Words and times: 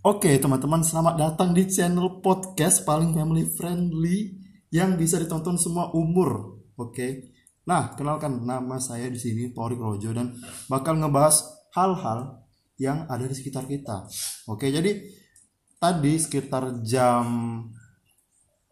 Oke 0.00 0.32
teman-teman 0.40 0.80
selamat 0.80 1.20
datang 1.20 1.52
di 1.52 1.68
channel 1.68 2.24
podcast 2.24 2.88
paling 2.88 3.12
family 3.12 3.44
friendly 3.44 4.32
yang 4.72 4.96
bisa 4.96 5.20
ditonton 5.20 5.60
semua 5.60 5.92
umur. 5.92 6.56
Oke. 6.80 7.36
Nah 7.68 7.92
kenalkan 7.92 8.40
nama 8.48 8.80
saya 8.80 9.12
di 9.12 9.20
sini 9.20 9.52
Torik 9.52 9.76
Rojo 9.76 10.08
dan 10.16 10.40
bakal 10.72 10.96
ngebahas 10.96 11.44
hal-hal 11.76 12.40
yang 12.80 13.04
ada 13.12 13.28
di 13.28 13.36
sekitar 13.36 13.68
kita. 13.68 14.08
Oke 14.48 14.72
jadi 14.72 15.04
tadi 15.76 16.16
sekitar 16.16 16.80
jam 16.80 17.60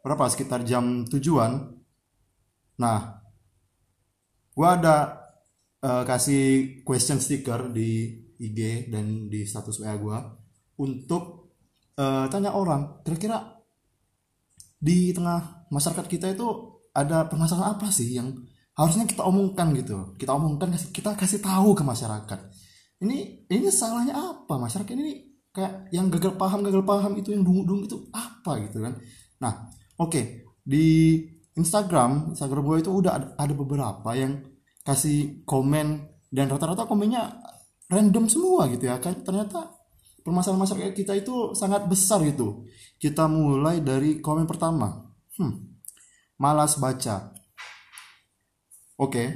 berapa? 0.00 0.32
Sekitar 0.32 0.64
jam 0.64 1.04
tujuan. 1.12 1.76
Nah 2.80 3.20
gua 4.56 4.80
ada 4.80 5.28
uh, 5.84 6.08
kasih 6.08 6.80
question 6.88 7.20
sticker 7.20 7.68
di 7.68 8.16
IG 8.40 8.88
dan 8.88 9.28
di 9.28 9.44
status 9.44 9.76
WA 9.84 9.92
gua 10.00 10.37
untuk 10.78 11.54
uh, 11.98 12.30
tanya 12.30 12.54
orang 12.54 13.02
kira-kira 13.02 13.58
di 14.78 15.10
tengah 15.10 15.66
masyarakat 15.74 16.06
kita 16.06 16.26
itu 16.32 16.46
ada 16.94 17.26
permasalahan 17.26 17.78
apa 17.78 17.90
sih 17.90 18.14
yang 18.14 18.30
harusnya 18.78 19.04
kita 19.10 19.26
omongkan 19.26 19.74
gitu? 19.74 20.14
Kita 20.14 20.38
omongkan 20.38 20.70
kita 20.94 21.18
kasih 21.18 21.42
tahu 21.42 21.74
ke 21.74 21.82
masyarakat. 21.82 22.40
Ini 23.02 23.46
ini 23.50 23.68
salahnya 23.74 24.14
apa? 24.14 24.54
Masyarakat 24.54 24.94
ini 24.94 25.26
kayak 25.50 25.90
yang 25.90 26.06
gagal 26.10 26.38
paham 26.38 26.62
gagal 26.62 26.86
paham 26.86 27.18
itu 27.18 27.34
yang 27.34 27.42
dungu-dungu 27.42 27.90
itu 27.90 27.98
apa 28.14 28.62
gitu 28.62 28.78
kan? 28.82 28.94
Nah 29.42 29.70
oke 29.98 30.10
okay. 30.14 30.24
di 30.62 31.18
Instagram 31.58 32.34
Instagram 32.38 32.62
gue 32.62 32.78
itu 32.86 32.90
udah 32.94 33.12
ada, 33.18 33.26
ada 33.34 33.54
beberapa 33.54 34.14
yang 34.14 34.38
kasih 34.86 35.42
komen 35.42 36.06
dan 36.30 36.46
rata-rata 36.46 36.86
komennya 36.86 37.34
random 37.90 38.30
semua 38.30 38.70
gitu 38.70 38.86
ya. 38.86 39.02
Kan 39.02 39.26
ternyata 39.26 39.77
permasalahan 40.28 40.60
masyarakat 40.68 40.92
kita 40.92 41.16
itu 41.16 41.56
sangat 41.56 41.88
besar 41.88 42.20
gitu. 42.28 42.68
Kita 43.00 43.24
mulai 43.24 43.80
dari 43.80 44.20
komen 44.20 44.44
pertama. 44.44 45.08
Hmm, 45.40 45.80
malas 46.36 46.76
baca. 46.76 47.32
Oke, 48.98 49.14
okay, 49.14 49.28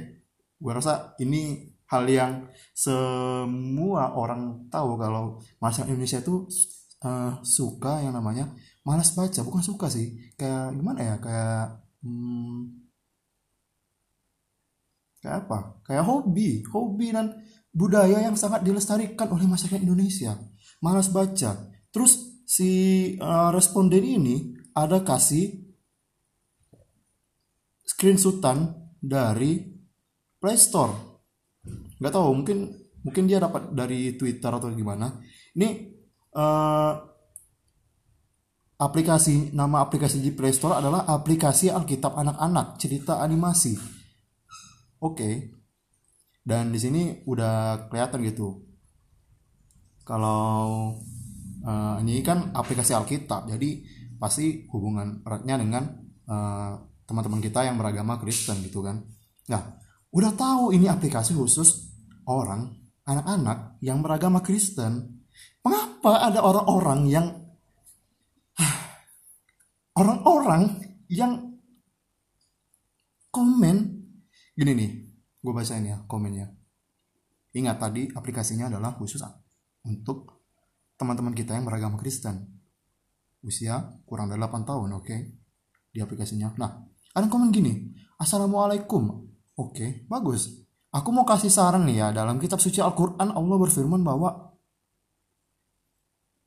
gue 0.61 0.71
rasa 0.71 1.17
ini 1.17 1.73
hal 1.89 2.05
yang 2.05 2.33
semua 2.77 4.13
orang 4.13 4.69
tahu 4.69 4.99
kalau 5.01 5.41
masyarakat 5.57 5.89
Indonesia 5.89 6.21
itu 6.21 6.45
uh, 7.01 7.41
suka 7.41 8.05
yang 8.05 8.13
namanya 8.13 8.53
malas 8.85 9.17
baca. 9.17 9.41
Bukan 9.41 9.63
suka 9.65 9.89
sih, 9.89 10.29
kayak 10.37 10.77
gimana 10.77 10.99
ya, 11.01 11.15
kayak 11.17 11.65
hmm, 12.05 12.59
kayak 15.23 15.47
apa? 15.47 15.59
Kayak 15.87 16.03
hobi, 16.05 16.61
hobi 16.69 17.07
dan 17.09 17.41
budaya 17.73 18.21
yang 18.21 18.37
sangat 18.37 18.61
dilestarikan 18.61 19.33
oleh 19.33 19.49
masyarakat 19.49 19.81
Indonesia 19.81 20.37
malas 20.83 21.07
baca. 21.07 21.71
Terus 21.95 22.43
si 22.43 22.69
uh, 23.17 23.49
responden 23.55 24.03
ini 24.03 24.51
ada 24.75 24.99
kasih 24.99 25.63
screenshotan 27.87 28.91
dari 28.99 29.63
Play 30.43 30.59
Store. 30.59 31.23
Gak 32.03 32.11
tahu 32.11 32.35
mungkin 32.35 32.67
mungkin 32.99 33.23
dia 33.31 33.39
dapat 33.39 33.71
dari 33.71 34.19
Twitter 34.19 34.51
atau 34.51 34.67
gimana. 34.75 35.23
Ini 35.55 35.69
uh, 36.35 36.93
aplikasi 38.83 39.55
nama 39.55 39.79
aplikasi 39.87 40.19
di 40.19 40.35
Play 40.35 40.51
Store 40.51 40.83
adalah 40.83 41.07
aplikasi 41.07 41.71
Alkitab 41.71 42.11
anak-anak 42.11 42.75
cerita 42.75 43.23
animasi. 43.23 43.79
Oke. 44.99 45.15
Okay. 45.15 45.35
Dan 46.43 46.75
di 46.75 46.79
sini 46.79 47.23
udah 47.23 47.87
kelihatan 47.87 48.19
gitu 48.27 48.72
kalau 50.03 50.95
uh, 51.63 51.95
ini 52.03 52.19
kan 52.19 52.51
aplikasi 52.51 52.91
Alkitab 52.91 53.47
jadi 53.47 53.83
pasti 54.23 54.63
hubungan 54.71 55.19
eratnya 55.27 55.59
dengan 55.59 55.83
eh, 56.31 56.71
teman-teman 57.03 57.43
kita 57.43 57.67
yang 57.67 57.75
beragama 57.75 58.15
Kristen 58.23 58.63
gitu 58.63 58.79
kan. 58.79 59.03
Nah 59.51 59.83
udah 60.15 60.31
tahu 60.31 60.71
ini 60.71 60.87
aplikasi 60.87 61.35
khusus 61.35 61.91
orang 62.23 62.71
anak-anak 63.03 63.83
yang 63.83 63.99
beragama 63.99 64.39
Kristen 64.39 65.27
mengapa 65.59 66.23
ada 66.23 66.39
orang-orang 66.39 67.11
yang 67.11 67.27
orang-orang 69.99 70.71
yang 71.11 71.59
komen? 73.27 74.07
Gini 74.55 74.71
nih 74.71 74.91
gue 75.43 75.51
bacain 75.51 75.83
ya 75.83 75.99
komennya. 76.07 76.47
Ingat 77.59 77.75
tadi 77.75 78.07
aplikasinya 78.07 78.71
adalah 78.71 78.95
khusus 78.95 79.19
untuk 79.83 80.43
teman-teman 80.95 81.35
kita 81.35 81.55
yang 81.55 81.67
beragama 81.67 81.99
Kristen. 81.99 82.47
Usia 83.43 83.99
kurang 84.07 84.31
dari 84.31 84.39
8 84.39 84.63
tahun 84.63 84.89
oke? 84.97 85.05
Okay? 85.05 85.43
di 85.93 86.01
aplikasinya. 86.01 86.57
Nah 86.57 86.71
ada 87.13 87.29
komen 87.29 87.53
gini 87.53 87.93
Assalamualaikum. 88.17 89.29
Oke 89.53 89.69
okay, 89.69 89.89
bagus. 90.09 90.49
Aku 90.89 91.13
mau 91.13 91.25
kasih 91.25 91.53
saran 91.53 91.85
nih 91.85 92.01
ya 92.01 92.07
dalam 92.09 92.41
kitab 92.41 92.57
suci 92.57 92.81
Al-Quran 92.81 93.29
Allah 93.33 93.57
berfirman 93.61 94.01
bahwa 94.01 94.53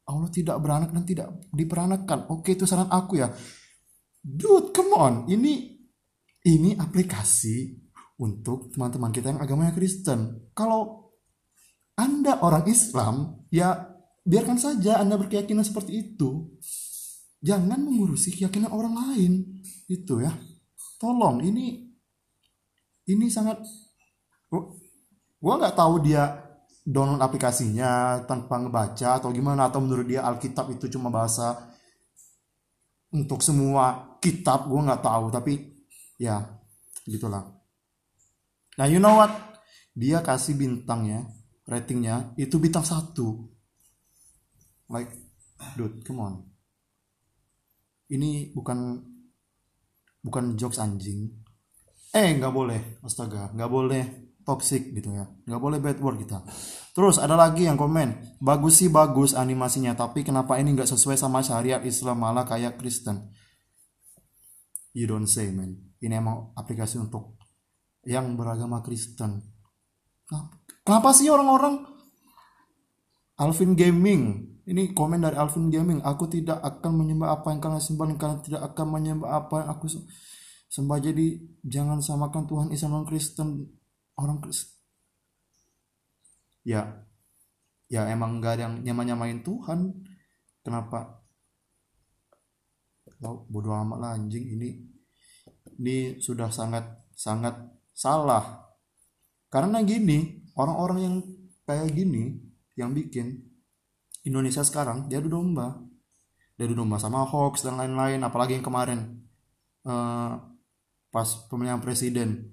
Allah 0.06 0.30
tidak 0.30 0.58
beranak 0.62 0.94
dan 0.94 1.02
tidak 1.02 1.28
diperanakan 1.50 2.30
oke 2.30 2.42
okay, 2.42 2.58
itu 2.58 2.66
saran 2.66 2.90
aku 2.90 3.22
ya. 3.22 3.30
Dude 4.18 4.74
come 4.74 4.94
on. 4.98 5.14
Ini 5.30 5.52
ini 6.46 6.74
aplikasi 6.74 7.78
untuk 8.18 8.74
teman-teman 8.74 9.14
kita 9.14 9.30
yang 9.30 9.42
agamanya 9.42 9.74
Kristen. 9.74 10.50
Kalau 10.50 11.05
anda 11.96 12.44
orang 12.44 12.68
Islam, 12.68 13.40
ya 13.48 13.72
biarkan 14.20 14.60
saja 14.60 15.00
Anda 15.00 15.16
berkeyakinan 15.16 15.64
seperti 15.64 16.12
itu. 16.12 16.52
Jangan 17.40 17.80
mengurusi 17.80 18.36
keyakinan 18.36 18.68
orang 18.68 18.92
lain. 18.92 19.64
Itu 19.88 20.20
ya. 20.20 20.28
Tolong, 21.00 21.40
ini 21.40 21.88
ini 23.08 23.26
sangat 23.32 23.64
gua 25.40 25.54
nggak 25.56 25.76
tahu 25.76 26.04
dia 26.04 26.46
download 26.86 27.18
aplikasinya 27.18 28.22
tanpa 28.28 28.62
ngebaca 28.62 29.18
atau 29.18 29.34
gimana 29.34 29.66
atau 29.66 29.82
menurut 29.82 30.06
dia 30.06 30.22
Alkitab 30.22 30.70
itu 30.70 30.86
cuma 30.86 31.10
bahasa 31.10 31.66
untuk 33.10 33.42
semua 33.42 34.16
kitab 34.22 34.70
gue 34.70 34.80
nggak 34.86 35.02
tahu 35.02 35.26
tapi 35.34 35.82
ya 36.14 36.46
gitulah 37.02 37.42
nah 38.78 38.86
you 38.86 39.02
know 39.02 39.18
what 39.18 39.34
dia 39.98 40.22
kasih 40.22 40.54
bintangnya 40.54 41.26
ratingnya 41.66 42.32
itu 42.38 42.56
bintang 42.62 42.86
satu. 42.86 43.50
Like 44.88 45.10
dude 45.74 46.00
come 46.06 46.22
on. 46.22 46.34
Ini 48.06 48.54
bukan 48.54 49.02
bukan 50.22 50.54
jokes 50.54 50.78
anjing. 50.78 51.26
Eh 52.14 52.38
nggak 52.38 52.54
boleh 52.54 52.80
astaga. 53.02 53.50
Nggak 53.50 53.70
boleh 53.70 54.04
toxic 54.46 54.94
gitu 54.94 55.10
ya. 55.10 55.26
Nggak 55.26 55.60
boleh 55.60 55.78
bad 55.82 55.98
word 55.98 56.22
kita. 56.22 56.46
Terus 56.94 57.18
ada 57.18 57.34
lagi 57.34 57.66
yang 57.66 57.74
komen. 57.74 58.38
Bagus 58.38 58.80
sih 58.80 58.88
bagus 58.88 59.34
animasinya 59.34 59.98
tapi 59.98 60.22
kenapa 60.22 60.56
ini 60.62 60.72
nggak 60.72 60.86
sesuai 60.86 61.18
sama 61.18 61.42
syariat 61.42 61.82
Islam 61.82 62.22
malah 62.22 62.46
kayak 62.46 62.78
Kristen? 62.78 63.34
You 64.94 65.10
don't 65.10 65.26
say 65.28 65.50
man. 65.50 65.92
Ini 65.98 66.22
emang 66.22 66.54
aplikasi 66.54 67.02
untuk 67.02 67.36
yang 68.06 68.38
beragama 68.38 68.80
Kristen 68.86 69.42
Kenapa 70.86 71.10
sih 71.10 71.26
orang-orang? 71.26 71.82
Alvin 73.42 73.74
Gaming. 73.74 74.22
Ini 74.66 74.94
komen 74.94 75.26
dari 75.26 75.34
Alvin 75.34 75.66
Gaming. 75.66 75.98
Aku 76.06 76.30
tidak 76.30 76.62
akan 76.62 77.02
menyembah 77.02 77.42
apa 77.42 77.50
yang 77.50 77.58
kalian 77.58 77.82
sembah 77.82 78.06
dan 78.06 78.16
kalian 78.16 78.40
tidak 78.46 78.62
akan 78.70 78.86
menyembah 78.94 79.30
apa 79.34 79.54
yang 79.66 79.68
aku 79.74 79.86
sembah. 80.70 80.98
Jadi 81.02 81.26
jangan 81.66 81.98
samakan 81.98 82.46
Tuhan 82.46 82.68
Islam 82.70 83.02
dan 83.02 83.04
Kristen. 83.10 83.48
Orang 84.14 84.38
Kristen 84.38 84.76
ya. 86.66 86.82
Ya 87.86 88.02
emang 88.10 88.42
gak 88.42 88.58
ada 88.58 88.62
yang 88.66 88.82
nyama-nyamain 88.82 89.46
Tuhan. 89.46 89.94
Kenapa? 90.66 91.22
Oh, 93.22 93.46
bodoh 93.46 93.78
amat 93.86 93.98
lah 94.02 94.10
anjing. 94.18 94.58
Ini 94.58 94.68
ini 95.78 96.18
sudah 96.18 96.50
sangat 96.50 96.82
sangat 97.14 97.54
salah. 97.94 98.66
Karena 99.46 99.78
gini 99.86 100.35
orang-orang 100.56 100.98
yang 101.04 101.14
kayak 101.68 101.92
gini 101.92 102.40
yang 102.76 102.92
bikin 102.92 103.44
Indonesia 104.26 104.66
sekarang 104.66 105.06
dia 105.06 105.22
adu 105.22 105.30
domba. 105.30 105.78
Dia 106.58 106.66
adu 106.66 106.74
domba 106.74 106.98
sama 106.98 107.22
hoax 107.22 107.62
dan 107.62 107.78
lain-lain 107.78 108.18
apalagi 108.26 108.58
yang 108.58 108.66
kemarin. 108.66 109.22
Uh, 109.86 110.34
pas 111.14 111.28
pemilihan 111.46 111.78
presiden. 111.78 112.50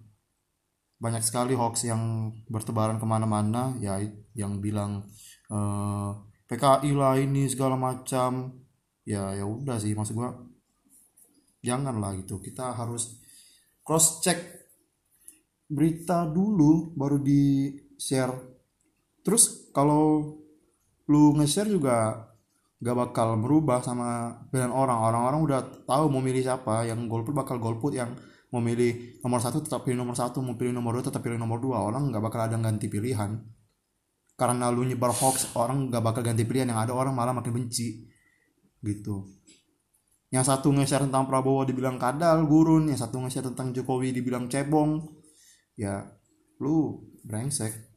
Banyak 1.02 1.26
sekali 1.26 1.58
hoax 1.58 1.90
yang 1.90 2.32
bertebaran 2.48 3.02
ke 3.02 3.06
mana-mana 3.10 3.74
ya 3.82 4.00
yang 4.38 4.64
bilang 4.64 5.04
uh, 5.52 5.58
eh, 5.58 6.12
PKI 6.48 6.92
lah 6.94 7.18
ini 7.18 7.50
segala 7.50 7.74
macam. 7.76 8.62
Ya 9.04 9.36
ya 9.36 9.44
udah 9.44 9.82
sih 9.82 9.92
maksud 9.98 10.16
gua 10.16 10.32
janganlah 11.60 12.16
gitu. 12.22 12.40
Kita 12.40 12.72
harus 12.72 13.20
cross 13.84 14.24
check 14.24 14.40
berita 15.68 16.30
dulu 16.30 16.94
baru 16.94 17.18
di 17.20 17.74
share. 18.04 18.36
Terus 19.24 19.72
kalau 19.72 20.36
lu 21.08 21.32
nge-share 21.40 21.72
juga 21.72 22.28
gak 22.84 22.96
bakal 23.00 23.40
berubah 23.40 23.80
sama 23.80 24.44
pilihan 24.52 24.76
orang. 24.76 25.00
Orang-orang 25.00 25.40
udah 25.40 25.60
tahu 25.88 26.12
mau 26.12 26.20
milih 26.20 26.44
siapa. 26.44 26.84
Yang 26.84 27.08
golput 27.08 27.32
bakal 27.32 27.56
golput 27.64 27.96
yang 27.96 28.12
mau 28.52 28.60
milih 28.60 29.24
nomor 29.24 29.40
satu 29.40 29.64
tetap 29.64 29.88
pilih 29.88 30.04
nomor 30.04 30.14
satu 30.14 30.44
mau 30.44 30.54
pilih 30.60 30.76
nomor 30.76 31.00
dua 31.00 31.08
tetap 31.08 31.24
pilih 31.24 31.40
nomor 31.40 31.64
dua. 31.64 31.80
Orang 31.80 32.12
nggak 32.12 32.20
bakal 32.20 32.44
ada 32.44 32.60
ganti 32.60 32.92
pilihan. 32.92 33.40
Karena 34.36 34.68
lu 34.68 34.84
nyebar 34.84 35.16
hoax 35.16 35.56
orang 35.56 35.88
nggak 35.88 36.04
bakal 36.04 36.22
ganti 36.28 36.44
pilihan. 36.44 36.68
Yang 36.76 36.92
ada 36.92 36.94
orang 37.00 37.16
malah 37.16 37.32
makin 37.32 37.56
benci. 37.56 38.04
Gitu. 38.84 39.24
Yang 40.28 40.50
satu 40.52 40.74
nge-share 40.76 41.08
tentang 41.08 41.30
Prabowo 41.30 41.64
dibilang 41.64 41.96
kadal 41.96 42.44
gurun. 42.44 42.92
Yang 42.92 43.08
satu 43.08 43.24
nge-share 43.24 43.48
tentang 43.48 43.72
Jokowi 43.72 44.12
dibilang 44.12 44.52
cebong. 44.52 45.00
Ya 45.80 46.04
lu 46.60 47.00
brengsek 47.24 47.93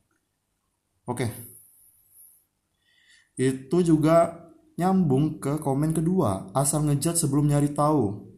oke. 1.07 1.27
Itu 3.37 3.81
juga 3.85 4.47
nyambung 4.77 5.41
ke 5.41 5.57
komen 5.57 5.97
kedua 5.97 6.53
asal 6.53 6.85
ngejat 6.85 7.17
sebelum 7.17 7.49
nyari 7.49 7.73
tahu. 7.73 8.29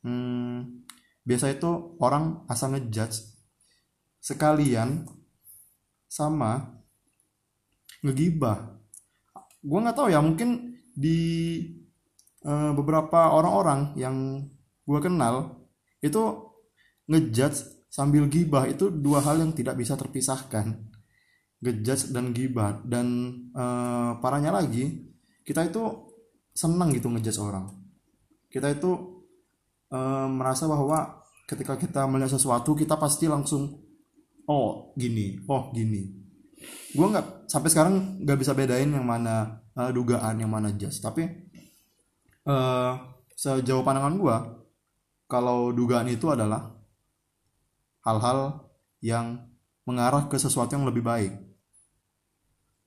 Hmm, 0.00 0.84
biasa 1.28 1.52
itu 1.52 2.00
orang 2.00 2.48
asal 2.48 2.72
ngejudge 2.72 3.36
sekalian 4.20 5.04
sama 6.08 6.80
ngegibah. 8.00 8.80
Gue 9.60 9.78
nggak 9.80 9.96
tahu 9.96 10.08
ya 10.08 10.24
mungkin 10.24 10.80
di 10.96 11.20
uh, 12.44 12.72
beberapa 12.72 13.32
orang-orang 13.36 13.92
yang 13.96 14.44
gue 14.88 15.00
kenal 15.00 15.68
itu 16.00 16.48
ngejudge 17.06 17.86
sambil 17.92 18.24
gibah 18.30 18.64
itu 18.64 18.88
dua 18.88 19.20
hal 19.20 19.42
yang 19.42 19.52
tidak 19.52 19.76
bisa 19.76 19.98
terpisahkan 19.98 20.89
ngejudge 21.60 22.12
dan 22.12 22.32
gibah 22.32 22.80
dan 22.82 23.06
uh, 23.52 24.16
parahnya 24.18 24.52
lagi 24.52 25.08
kita 25.44 25.68
itu 25.68 25.82
senang 26.56 26.92
gitu 26.92 27.08
ngejudge 27.08 27.40
orang. 27.40 27.70
Kita 28.50 28.66
itu 28.66 29.22
e, 29.86 29.98
merasa 30.26 30.66
bahwa 30.66 31.22
ketika 31.46 31.78
kita 31.78 32.02
melihat 32.10 32.34
sesuatu 32.34 32.74
kita 32.74 32.98
pasti 32.98 33.30
langsung 33.30 33.78
oh 34.50 34.90
gini 34.98 35.38
oh 35.46 35.70
gini. 35.70 36.06
Gue 36.92 37.06
nggak 37.06 37.46
sampai 37.48 37.70
sekarang 37.70 37.94
nggak 38.22 38.38
bisa 38.38 38.52
bedain 38.52 38.90
yang 38.90 39.06
mana 39.06 39.64
uh, 39.80 39.90
dugaan 39.90 40.36
yang 40.42 40.50
mana 40.52 40.74
jas 40.76 41.00
tapi 41.00 41.24
uh, 42.44 42.92
sejauh 43.32 43.80
pandangan 43.80 44.14
gue 44.20 44.36
kalau 45.24 45.72
dugaan 45.72 46.10
itu 46.12 46.28
adalah 46.28 46.68
hal-hal 48.04 48.68
yang 49.00 49.48
mengarah 49.88 50.28
ke 50.28 50.36
sesuatu 50.36 50.76
yang 50.76 50.84
lebih 50.84 51.00
baik 51.00 51.32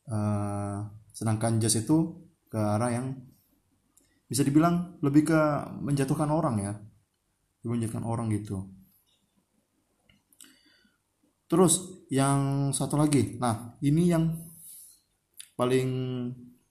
uh, 0.09 0.83
sedangkan 1.13 1.61
jas 1.61 1.77
itu 1.79 2.27
ke 2.49 2.57
arah 2.57 2.91
yang 2.91 3.07
bisa 4.27 4.41
dibilang 4.41 4.97
lebih 5.05 5.29
ke 5.29 5.39
menjatuhkan 5.81 6.29
orang 6.33 6.55
ya. 6.59 6.73
Menjatuhkan 7.63 8.03
orang 8.03 8.33
gitu. 8.33 8.65
Terus 11.47 12.05
yang 12.09 12.73
satu 12.73 12.97
lagi. 12.97 13.37
Nah 13.37 13.77
ini 13.85 14.09
yang 14.09 14.33
paling 15.53 15.89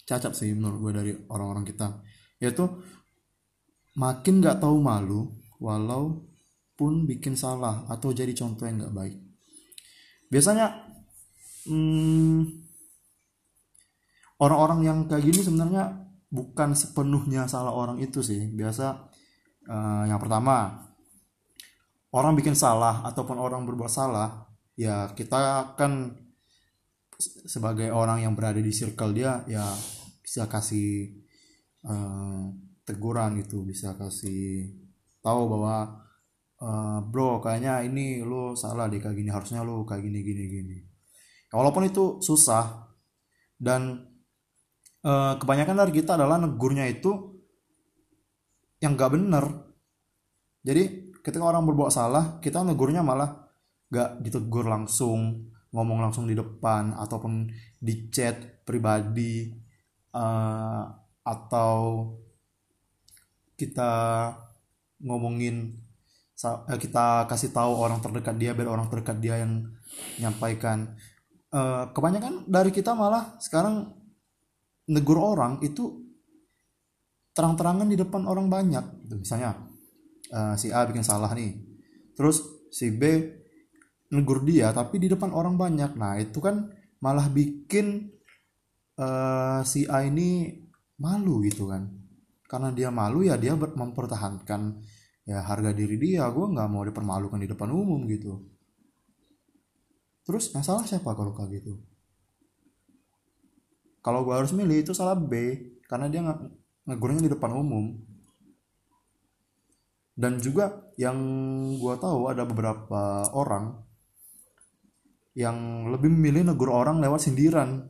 cacat 0.02 0.34
sih 0.34 0.50
menurut 0.52 0.90
gue 0.90 0.92
dari 0.92 1.12
orang-orang 1.30 1.62
kita. 1.62 2.02
Yaitu 2.42 2.66
makin 3.94 4.42
nggak 4.42 4.58
tahu 4.58 4.82
malu 4.82 5.30
walaupun 5.62 7.06
bikin 7.06 7.38
salah 7.38 7.86
atau 7.86 8.10
jadi 8.10 8.34
contoh 8.34 8.66
yang 8.66 8.82
nggak 8.82 8.96
baik. 8.96 9.16
Biasanya 10.32 10.66
hmm, 11.70 12.61
orang-orang 14.42 14.80
yang 14.82 14.98
kayak 15.06 15.22
gini 15.22 15.40
sebenarnya 15.40 16.02
bukan 16.26 16.74
sepenuhnya 16.74 17.46
salah 17.46 17.70
orang 17.70 18.02
itu 18.02 18.18
sih. 18.18 18.50
Biasa 18.50 18.86
uh, 19.70 20.04
yang 20.10 20.18
pertama 20.18 20.82
orang 22.10 22.34
bikin 22.34 22.58
salah 22.58 23.06
ataupun 23.06 23.38
orang 23.38 23.62
berbuat 23.62 23.88
salah 23.92 24.50
ya 24.74 25.14
kita 25.14 25.72
kan 25.78 26.18
sebagai 27.46 27.94
orang 27.94 28.26
yang 28.26 28.34
berada 28.34 28.58
di 28.58 28.74
circle 28.74 29.14
dia 29.14 29.46
ya 29.46 29.62
bisa 30.18 30.50
kasih 30.50 31.22
uh, 31.86 32.50
teguran 32.82 33.38
gitu 33.38 33.62
bisa 33.62 33.94
kasih 33.94 34.74
tahu 35.22 35.46
bahwa 35.46 36.02
uh, 36.58 36.98
bro 37.06 37.38
kayaknya 37.38 37.86
ini 37.86 38.26
lo 38.26 38.58
salah 38.58 38.90
deh 38.90 38.98
kayak 38.98 39.14
gini 39.14 39.30
harusnya 39.30 39.62
lo 39.62 39.86
kayak 39.86 40.02
gini 40.02 40.20
gini 40.26 40.44
gini. 40.50 40.78
Walaupun 41.52 41.84
itu 41.84 42.18
susah 42.24 42.90
dan 43.60 44.11
uh, 45.06 45.34
kebanyakan 45.38 45.76
dari 45.86 45.92
kita 45.92 46.14
adalah 46.18 46.38
negurnya 46.38 46.86
itu 46.88 47.38
yang 48.82 48.98
gak 48.98 49.14
bener. 49.14 49.44
Jadi 50.62 51.14
ketika 51.22 51.44
orang 51.46 51.62
berbuat 51.66 51.90
salah 51.94 52.38
kita 52.42 52.66
negurnya 52.66 53.02
malah 53.06 53.46
gak 53.90 54.18
ditegur 54.22 54.66
langsung 54.66 55.52
ngomong 55.72 56.04
langsung 56.04 56.28
di 56.28 56.36
depan 56.36 56.92
ataupun 56.98 57.48
di 57.80 58.12
chat 58.12 58.64
pribadi 58.66 59.48
uh, 60.12 60.84
atau 61.22 62.12
kita 63.56 63.92
ngomongin 65.02 65.78
eh, 66.42 66.78
kita 66.78 67.30
kasih 67.30 67.54
tahu 67.54 67.72
orang 67.78 68.02
terdekat 68.02 68.36
dia 68.36 68.52
biar 68.52 68.68
orang 68.70 68.90
terdekat 68.90 69.18
dia 69.22 69.38
yang 69.38 69.70
menyampaikan 70.18 70.98
uh, 71.54 71.90
kebanyakan 71.94 72.44
dari 72.50 72.74
kita 72.74 72.92
malah 72.92 73.38
sekarang 73.38 74.01
negur 74.92 75.16
orang 75.16 75.64
itu 75.64 76.04
terang-terangan 77.32 77.88
di 77.88 77.96
depan 77.96 78.28
orang 78.28 78.52
banyak. 78.52 79.08
Gitu. 79.08 79.14
misalnya 79.16 79.56
uh, 80.32 80.54
si 80.60 80.68
A 80.68 80.84
bikin 80.84 81.02
salah 81.02 81.32
nih. 81.32 81.56
Terus 82.12 82.68
si 82.68 82.92
B 82.92 83.02
negur 84.12 84.44
dia 84.44 84.68
tapi 84.76 85.00
di 85.00 85.08
depan 85.08 85.32
orang 85.32 85.56
banyak. 85.56 85.96
Nah 85.96 86.20
itu 86.20 86.38
kan 86.44 86.68
malah 87.00 87.32
bikin 87.32 88.12
uh, 89.00 89.64
si 89.64 89.88
A 89.88 90.04
ini 90.04 90.52
malu 91.00 91.40
gitu 91.48 91.72
kan. 91.72 91.88
Karena 92.44 92.68
dia 92.68 92.92
malu 92.92 93.24
ya 93.24 93.40
dia 93.40 93.56
mempertahankan 93.56 94.76
ya 95.24 95.40
harga 95.40 95.72
diri 95.72 95.96
dia. 95.96 96.28
Gue 96.28 96.52
nggak 96.52 96.68
mau 96.68 96.84
dipermalukan 96.84 97.40
di 97.40 97.48
depan 97.48 97.72
umum 97.72 98.04
gitu. 98.12 98.44
Terus 100.22 100.52
masalah 100.52 100.84
siapa 100.84 101.16
kalau 101.16 101.32
kayak 101.32 101.64
gitu 101.64 101.91
kalau 104.02 104.26
gue 104.26 104.34
harus 104.34 104.50
milih 104.50 104.82
itu 104.82 104.92
salah 104.92 105.14
B 105.14 105.32
karena 105.86 106.10
dia 106.10 106.26
nggak 106.26 106.40
ngegurnya 106.90 107.22
di 107.22 107.30
depan 107.30 107.54
umum. 107.54 107.94
Dan 110.12 110.42
juga 110.42 110.92
yang 111.00 111.16
gue 111.78 111.94
tahu 111.96 112.28
ada 112.28 112.44
beberapa 112.44 113.30
orang 113.32 113.80
yang 115.32 115.88
lebih 115.88 116.12
memilih 116.12 116.52
negur 116.52 116.68
orang 116.68 117.00
lewat 117.00 117.24
sindiran 117.24 117.88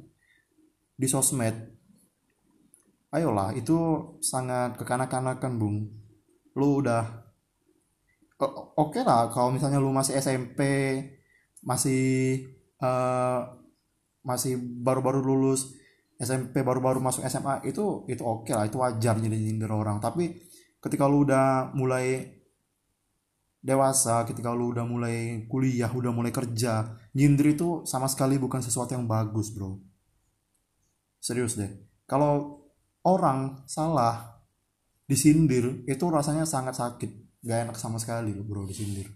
di 0.95 1.11
sosmed. 1.11 1.75
Ayolah 3.11 3.57
itu 3.57 3.77
sangat 4.23 4.79
kekanak-kanakan 4.79 5.59
bung. 5.59 5.91
Lu 6.55 6.79
udah 6.85 7.25
oke 8.39 8.95
okay 8.95 9.03
lah 9.03 9.31
kalau 9.31 9.55
misalnya 9.55 9.79
lu 9.79 9.91
masih 9.95 10.19
SMP 10.19 10.61
masih 11.63 12.03
uh, 12.83 13.47
masih 14.23 14.59
baru-baru 14.59 15.23
lulus 15.23 15.82
SMP 16.23 16.63
baru-baru 16.63 17.03
masuk 17.03 17.27
SMA 17.27 17.67
itu 17.67 18.07
itu 18.07 18.23
oke 18.23 18.47
okay 18.47 18.55
lah 18.55 18.71
itu 18.71 18.79
wajar 18.79 19.19
jadi 19.19 19.35
nyindir 19.35 19.67
orang. 19.75 19.99
Tapi 19.99 20.39
ketika 20.79 21.11
lu 21.11 21.27
udah 21.27 21.75
mulai 21.75 22.39
dewasa 23.59 24.23
ketika 24.23 24.55
lu 24.55 24.71
udah 24.71 24.87
mulai 24.87 25.47
kuliah 25.51 25.91
udah 25.91 26.15
mulai 26.15 26.31
kerja 26.35 26.99
nyindir 27.15 27.59
itu 27.59 27.83
sama 27.87 28.07
sekali 28.07 28.39
bukan 28.39 28.63
sesuatu 28.63 28.95
yang 28.95 29.11
bagus 29.11 29.51
bro. 29.51 29.83
Serius 31.19 31.59
deh. 31.59 31.71
Kalau 32.07 32.63
orang 33.03 33.67
salah 33.67 34.43
disindir 35.11 35.83
itu 35.91 36.05
rasanya 36.07 36.47
sangat 36.47 36.79
sakit. 36.79 37.43
Gak 37.43 37.67
enak 37.67 37.77
sama 37.79 37.99
sekali 37.99 38.31
bro 38.39 38.63
disindir. 38.63 39.11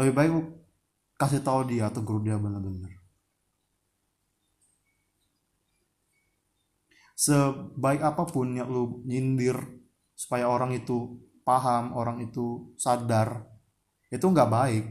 Lebih 0.00 0.14
baik 0.16 0.32
kasih 1.20 1.44
tahu 1.44 1.68
dia 1.68 1.92
atau 1.92 2.00
guru 2.00 2.24
dia 2.24 2.40
bener-bener 2.40 3.03
sebaik 7.24 8.04
apa 8.04 8.28
pun 8.28 8.52
yang 8.52 8.68
lu 8.68 9.00
nyindir 9.08 9.56
supaya 10.12 10.44
orang 10.44 10.76
itu 10.76 11.24
paham 11.40 11.96
orang 11.96 12.20
itu 12.20 12.76
sadar 12.76 13.48
itu 14.12 14.24
nggak 14.24 14.50
baik. 14.52 14.84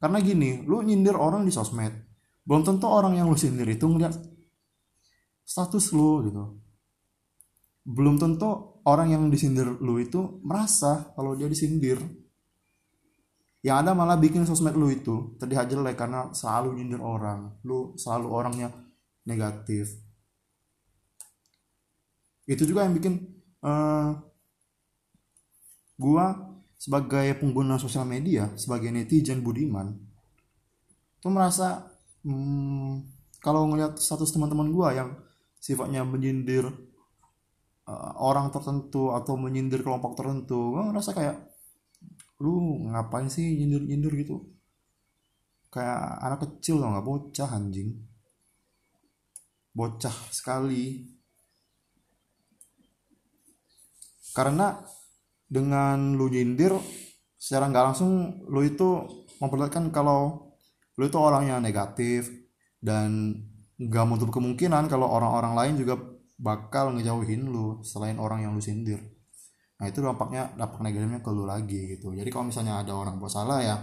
Karena 0.00 0.18
gini 0.22 0.62
lu 0.64 0.80
nyindir 0.80 1.18
orang 1.18 1.42
di 1.44 1.52
sosmed 1.52 1.92
belum 2.46 2.64
tentu 2.64 2.86
orang 2.88 3.18
yang 3.20 3.28
lu 3.28 3.36
sindir 3.36 3.68
itu 3.68 3.84
ngeliat 3.84 4.14
status 5.44 5.90
lu 5.92 6.24
gitu. 6.30 6.44
Belum 7.84 8.16
tentu 8.16 8.80
orang 8.86 9.10
yang 9.10 9.22
disindir 9.28 9.66
lu 9.66 9.98
itu 9.98 10.40
merasa 10.46 11.10
kalau 11.18 11.34
dia 11.34 11.50
disindir. 11.50 11.98
Yang 13.60 13.76
ada 13.76 13.90
malah 13.92 14.16
bikin 14.16 14.48
sosmed 14.48 14.72
lu 14.72 14.88
itu 14.88 15.36
terlihat 15.36 15.68
jelek 15.68 15.98
karena 15.98 16.32
selalu 16.32 16.80
nyindir 16.80 17.02
orang 17.02 17.60
lu 17.66 17.92
selalu 17.98 18.26
orangnya 18.32 18.72
negatif 19.28 20.09
itu 22.50 22.66
juga 22.66 22.82
yang 22.82 22.98
bikin 22.98 23.14
uh, 23.62 24.18
gua 25.94 26.50
sebagai 26.74 27.38
pengguna 27.38 27.78
sosial 27.78 28.02
media 28.02 28.50
sebagai 28.58 28.90
netizen 28.90 29.46
budiman 29.46 29.94
tuh 31.22 31.30
merasa 31.30 31.86
hmm, 32.26 33.06
kalau 33.38 33.70
ngeliat 33.70 33.94
status 34.02 34.34
teman-teman 34.34 34.74
gua 34.74 34.90
yang 34.90 35.14
sifatnya 35.62 36.02
menyindir 36.02 36.66
uh, 37.86 38.12
orang 38.18 38.50
tertentu 38.50 39.14
atau 39.14 39.38
menyindir 39.38 39.86
kelompok 39.86 40.18
tertentu 40.18 40.74
gua 40.74 40.90
ngerasa 40.90 41.14
kayak 41.14 41.38
lu 42.40 42.88
ngapain 42.88 43.28
sih 43.28 43.44
nyindir 43.44 43.84
nyindir 43.84 44.12
gitu? 44.16 44.48
Kayak 45.68 46.18
anak 46.24 46.38
kecil 46.48 46.80
loh 46.80 46.88
nggak 46.96 47.06
bocah 47.06 47.50
anjing. 47.52 48.00
Bocah 49.76 50.16
sekali 50.32 51.04
karena 54.34 54.80
dengan 55.50 56.14
lu 56.14 56.30
nyindir 56.30 56.76
secara 57.34 57.66
nggak 57.66 57.84
langsung 57.90 58.44
lu 58.46 58.62
itu 58.62 59.06
memperlihatkan 59.42 59.90
kalau 59.90 60.52
lu 60.94 61.04
itu 61.08 61.18
orang 61.18 61.48
yang 61.48 61.60
negatif 61.64 62.28
dan 62.78 63.34
nggak 63.80 64.04
menutup 64.04 64.30
kemungkinan 64.30 64.86
kalau 64.92 65.08
orang-orang 65.08 65.56
lain 65.56 65.74
juga 65.80 65.96
bakal 66.36 66.96
ngejauhin 66.96 67.48
lu 67.48 67.80
selain 67.80 68.20
orang 68.20 68.44
yang 68.44 68.52
lu 68.52 68.60
sindir. 68.60 69.00
Nah 69.80 69.88
itu 69.88 70.04
dampaknya 70.04 70.52
dampak 70.56 70.84
negatifnya 70.84 71.24
ke 71.24 71.30
lu 71.32 71.48
lagi 71.48 71.96
gitu. 71.96 72.12
Jadi 72.12 72.28
kalau 72.28 72.52
misalnya 72.52 72.84
ada 72.84 72.92
orang 72.92 73.16
buat 73.16 73.32
salah 73.32 73.64
ya 73.64 73.76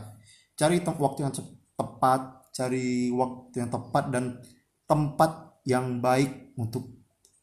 cari 0.58 0.82
waktu 0.82 1.20
yang 1.26 1.34
tepat 1.78 2.22
cari 2.54 3.14
waktu 3.14 3.56
yang 3.62 3.70
tepat 3.70 4.06
dan 4.10 4.42
tempat 4.90 5.62
yang 5.70 6.02
baik 6.02 6.58
untuk 6.58 6.90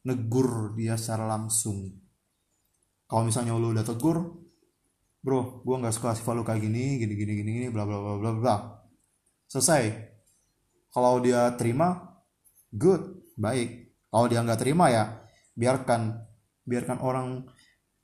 negur 0.03 0.75
dia 0.75 0.99
secara 0.99 1.31
langsung 1.39 2.04
kalau 3.05 3.23
misalnya 3.29 3.53
lu 3.55 3.73
udah 3.77 3.85
tegur 3.85 4.45
bro 5.25 5.65
gue 5.65 5.77
nggak 5.81 5.95
suka 5.97 6.13
sifat 6.13 6.37
lu 6.37 6.45
kayak 6.45 6.61
gini 6.61 7.01
gini 7.01 7.17
gini 7.17 7.33
gini 7.41 7.51
gini 7.57 7.67
bla 7.73 7.89
bla 7.89 7.97
bla 7.97 8.15
bla 8.21 8.31
bla. 8.37 8.57
Selesai. 9.49 10.13
Kalau 10.93 11.19
dia 11.25 11.49
terima 11.57 12.21
good 12.69 13.25
baik. 13.41 13.97
Kalau 14.13 14.27
dia 14.29 14.45
nggak 14.45 14.61
terima 14.61 14.93
ya 14.93 15.05
biarkan. 15.57 16.21
Biarkan 16.65 17.01
orang 17.05 17.45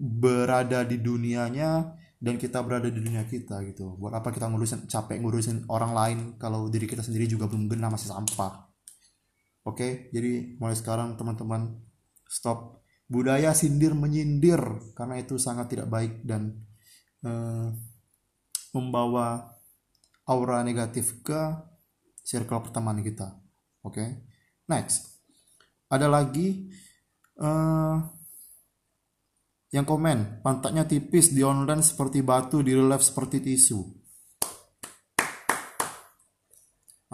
berada 0.01 0.85
di 0.85 1.01
dunianya 1.01 1.97
dan 2.21 2.37
kita 2.37 2.61
berada 2.65 2.89
di 2.89 2.97
dunia 2.97 3.25
kita 3.29 3.61
gitu. 3.69 3.97
Buat 4.01 4.21
apa 4.21 4.33
kita 4.33 4.49
ngurusin 4.49 4.89
capek 4.89 5.21
ngurusin 5.21 5.69
orang 5.69 5.93
lain 5.93 6.19
kalau 6.41 6.69
diri 6.73 6.89
kita 6.89 7.05
sendiri 7.05 7.29
juga 7.29 7.49
belum 7.49 7.69
benar 7.69 7.93
masih 7.93 8.13
sampah. 8.13 8.69
Oke? 9.65 10.09
Jadi 10.13 10.57
mulai 10.57 10.77
sekarang 10.77 11.21
teman-teman 11.21 11.85
stop 12.25 12.80
budaya 13.11 13.51
sindir 13.53 13.93
menyindir 13.93 14.63
karena 14.95 15.19
itu 15.19 15.35
sangat 15.35 15.75
tidak 15.75 15.91
baik 15.91 16.23
dan 16.23 16.55
uh, 17.27 17.75
membawa 18.71 19.51
aura 20.31 20.63
negatif 20.63 21.19
ke 21.27 21.59
circle 22.23 22.63
pertemanan 22.63 23.03
kita 23.03 23.35
oke 23.83 24.31
next 24.71 25.11
ada 25.91 26.07
lagi 26.07 26.71
uh, 27.43 27.99
yang 29.71 29.87
komen, 29.87 30.43
pantatnya 30.43 30.83
tipis 30.83 31.31
di 31.31 31.47
online 31.47 31.87
seperti 31.87 32.27
batu, 32.27 32.59
di 32.59 32.75
real 32.75 32.91
life 32.91 33.07
seperti 33.07 33.39
tisu. 33.39 33.79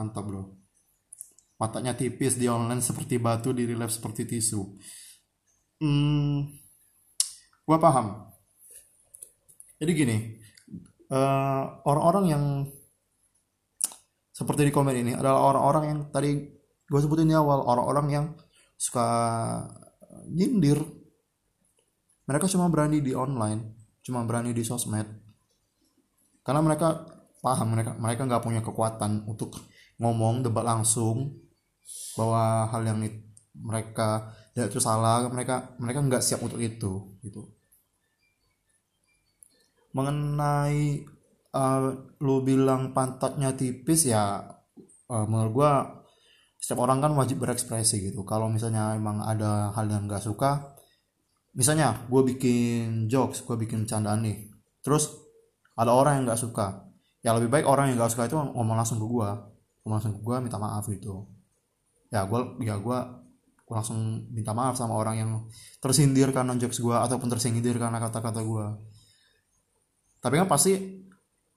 Mantap 0.01 0.25
bro. 0.25 0.43
Pantatnya 1.57 1.93
tipis 1.93 2.41
di 2.41 2.49
online 2.49 2.81
seperti 2.81 3.21
batu, 3.21 3.53
di 3.53 3.69
real 3.69 3.85
life 3.85 3.93
seperti 3.93 4.25
tisu. 4.25 4.61
Hmm, 5.77 6.57
gua 7.69 7.79
paham. 7.81 8.07
Jadi 9.77 9.93
gini, 9.93 10.17
eh, 11.13 11.63
orang-orang 11.85 12.25
yang 12.33 12.45
seperti 14.37 14.69
di 14.69 14.73
komen 14.73 14.97
ini 14.97 15.13
adalah 15.17 15.49
orang-orang 15.49 15.85
yang 15.89 16.01
tadi 16.13 16.37
gue 16.87 17.01
sebutin 17.01 17.33
di 17.33 17.33
awal, 17.33 17.65
orang-orang 17.65 18.07
yang 18.13 18.27
suka 18.77 19.09
nyindir 20.29 20.77
mereka 22.29 22.45
cuma 22.45 22.69
berani 22.69 23.01
di 23.01 23.17
online 23.17 23.89
cuma 24.05 24.21
berani 24.29 24.53
di 24.53 24.61
sosmed 24.61 25.09
karena 26.45 26.61
mereka 26.61 27.09
paham 27.41 27.73
mereka 27.73 27.97
mereka 27.97 28.23
nggak 28.29 28.45
punya 28.45 28.61
kekuatan 28.61 29.25
untuk 29.25 29.57
ngomong 29.97 30.45
debat 30.45 30.69
langsung 30.69 31.33
bahwa 32.21 32.69
hal 32.69 32.83
yang 32.85 33.01
mereka 33.57 34.37
tidak 34.57 34.73
itu 34.73 34.81
salah. 34.81 35.21
Mereka 35.29 35.77
mereka 35.77 36.01
nggak 36.01 36.25
siap 36.25 36.41
untuk 36.41 36.57
itu 36.65 37.21
gitu. 37.21 37.45
Mengenai 39.93 41.05
uh, 41.53 41.93
lu 42.25 42.41
bilang 42.41 42.97
pantatnya 42.97 43.53
tipis 43.53 44.09
ya 44.09 44.41
uh, 45.13 45.27
menurut 45.29 45.53
gua 45.53 45.73
setiap 46.57 46.89
orang 46.89 47.05
kan 47.05 47.13
wajib 47.13 47.45
berekspresi 47.45 48.01
gitu. 48.01 48.25
Kalau 48.25 48.49
misalnya 48.49 48.97
emang 48.97 49.21
ada 49.21 49.77
hal 49.77 49.85
yang 49.93 50.09
nggak 50.09 50.25
suka 50.25 50.73
misalnya 51.57 52.05
gue 52.13 52.23
bikin 52.37 53.09
jokes 53.09 53.41
gue 53.41 53.57
bikin 53.57 53.89
candaan 53.89 54.21
nih 54.21 54.45
terus 54.85 55.09
ada 55.73 55.93
orang 55.93 56.21
yang 56.21 56.25
nggak 56.33 56.41
suka. 56.41 56.89
Ya 57.25 57.37
lebih 57.37 57.53
baik 57.53 57.69
orang 57.69 57.93
yang 57.93 58.01
nggak 58.01 58.13
suka 58.13 58.29
itu 58.29 58.37
ngomong 58.37 58.77
langsung 58.77 58.97
ke 58.97 59.07
gue 59.09 59.31
ngomong 59.85 59.97
langsung 60.01 60.15
ke 60.17 60.21
gue 60.25 60.37
minta 60.41 60.57
maaf 60.57 60.89
gitu. 60.89 61.29
Ya 62.09 62.25
gue 62.25 62.41
ya 62.65 62.81
gue 62.81 62.99
gue 63.67 63.75
langsung 63.75 64.31
minta 64.31 64.55
maaf 64.55 64.79
sama 64.79 64.95
orang 64.95 65.17
yang 65.19 65.31
tersindir 65.83 66.31
karena 66.31 66.55
jokes 66.55 66.79
gue 66.79 66.95
ataupun 66.95 67.27
tersindir 67.27 67.75
karena 67.75 67.99
kata-kata 67.99 68.41
gue 68.47 68.67
tapi 70.23 70.39
kan 70.39 70.47
pasti 70.47 71.03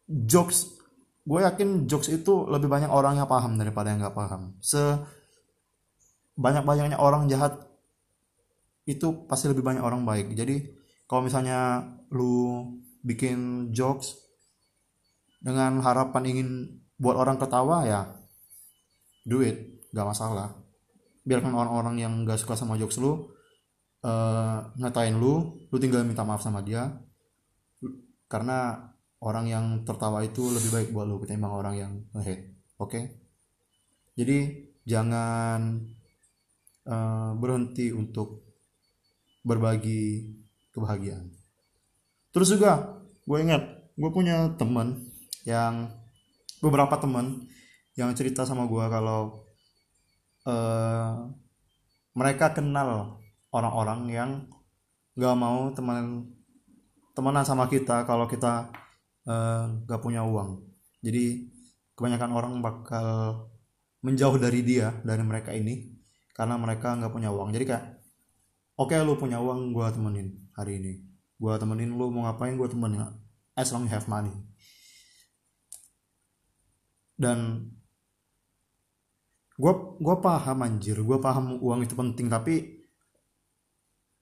jokes 0.09 0.79
gue 1.29 1.39
yakin 1.45 1.85
jokes 1.85 2.09
itu 2.09 2.49
lebih 2.49 2.65
banyak 2.65 2.89
orang 2.89 3.21
yang 3.21 3.29
paham 3.29 3.53
daripada 3.57 3.93
yang 3.93 4.01
nggak 4.01 4.17
paham. 4.17 4.57
Se 4.65 4.97
banyak 6.33 6.65
banyaknya 6.65 6.97
orang 6.97 7.29
jahat 7.29 7.59
itu 8.89 9.29
pasti 9.29 9.45
lebih 9.45 9.61
banyak 9.61 9.85
orang 9.85 10.01
baik. 10.07 10.33
Jadi 10.33 10.65
kalau 11.05 11.21
misalnya 11.25 11.85
lu 12.09 12.65
bikin 13.05 13.69
jokes 13.69 14.17
dengan 15.37 15.81
harapan 15.85 16.23
ingin 16.25 16.49
buat 16.99 17.15
orang 17.15 17.39
ketawa 17.39 17.87
ya 17.87 18.01
duit 19.23 19.87
gak 19.95 20.03
masalah 20.03 20.51
biarkan 21.27 21.53
orang-orang 21.53 21.95
yang 21.99 22.13
gak 22.23 22.39
suka 22.39 22.55
sama 22.55 22.79
jokes 22.79 22.97
lu 22.99 23.31
uh, 24.03 24.59
ngatain 24.79 25.15
lu 25.15 25.59
lu 25.67 25.77
tinggal 25.77 26.03
minta 26.07 26.23
maaf 26.23 26.43
sama 26.43 26.63
dia 26.63 26.99
karena 28.29 28.89
orang 29.19 29.45
yang 29.49 29.65
tertawa 29.83 30.23
itu 30.23 30.47
lebih 30.47 30.69
baik 30.71 30.89
buat 30.95 31.07
lu 31.09 31.19
ketimbang 31.19 31.51
orang 31.51 31.75
yang 31.75 31.91
hate 32.23 32.55
oke 32.79 32.91
okay? 32.91 33.03
jadi 34.15 34.67
jangan 34.87 35.83
uh, 36.87 37.31
berhenti 37.35 37.91
untuk 37.91 38.47
berbagi 39.43 40.35
kebahagiaan 40.71 41.31
terus 42.31 42.53
juga 42.53 43.01
gue 43.27 43.37
ingat 43.41 43.63
gue 43.99 44.09
punya 44.15 44.55
teman 44.55 45.09
yang 45.43 45.91
beberapa 46.63 46.95
teman 46.99 47.43
yang 47.99 48.15
cerita 48.15 48.47
sama 48.47 48.63
gue 48.67 48.85
kalau 48.87 49.48
uh, 50.49 51.29
mereka 52.17 52.57
kenal 52.57 53.21
orang-orang 53.53 54.01
yang 54.09 54.31
gak 55.13 55.37
mau 55.37 55.69
teman 55.77 56.25
temenan 57.13 57.45
sama 57.45 57.69
kita 57.69 58.09
kalau 58.09 58.25
kita 58.25 58.73
uh, 59.29 59.69
gak 59.85 60.01
punya 60.01 60.25
uang. 60.25 60.65
Jadi 61.05 61.47
kebanyakan 61.93 62.31
orang 62.33 62.53
bakal 62.63 63.07
menjauh 63.99 64.39
dari 64.39 64.63
dia 64.63 64.95
dari 65.03 65.23
mereka 65.23 65.51
ini 65.51 65.91
karena 66.31 66.55
mereka 66.55 66.95
nggak 66.95 67.11
punya 67.11 67.29
uang. 67.35 67.51
Jadi 67.51 67.65
kayak 67.67 67.85
oke 68.79 68.95
okay, 68.95 69.03
lu 69.03 69.19
punya 69.19 69.43
uang 69.43 69.75
gue 69.75 69.87
temenin 69.91 70.27
hari 70.55 70.79
ini. 70.79 70.93
Gue 71.35 71.55
temenin 71.59 71.91
lu 71.95 72.07
mau 72.07 72.27
ngapain 72.27 72.55
gue 72.55 72.67
temenin. 72.71 73.03
As 73.59 73.75
long 73.75 73.83
you 73.83 73.91
have 73.91 74.07
money. 74.07 74.31
Dan 77.19 77.67
gue 79.59 79.73
gue 79.99 80.15
paham 80.23 80.63
anjir. 80.63 80.95
Gue 81.03 81.19
paham 81.19 81.59
uang 81.59 81.83
itu 81.83 81.93
penting 81.93 82.31
tapi 82.31 82.79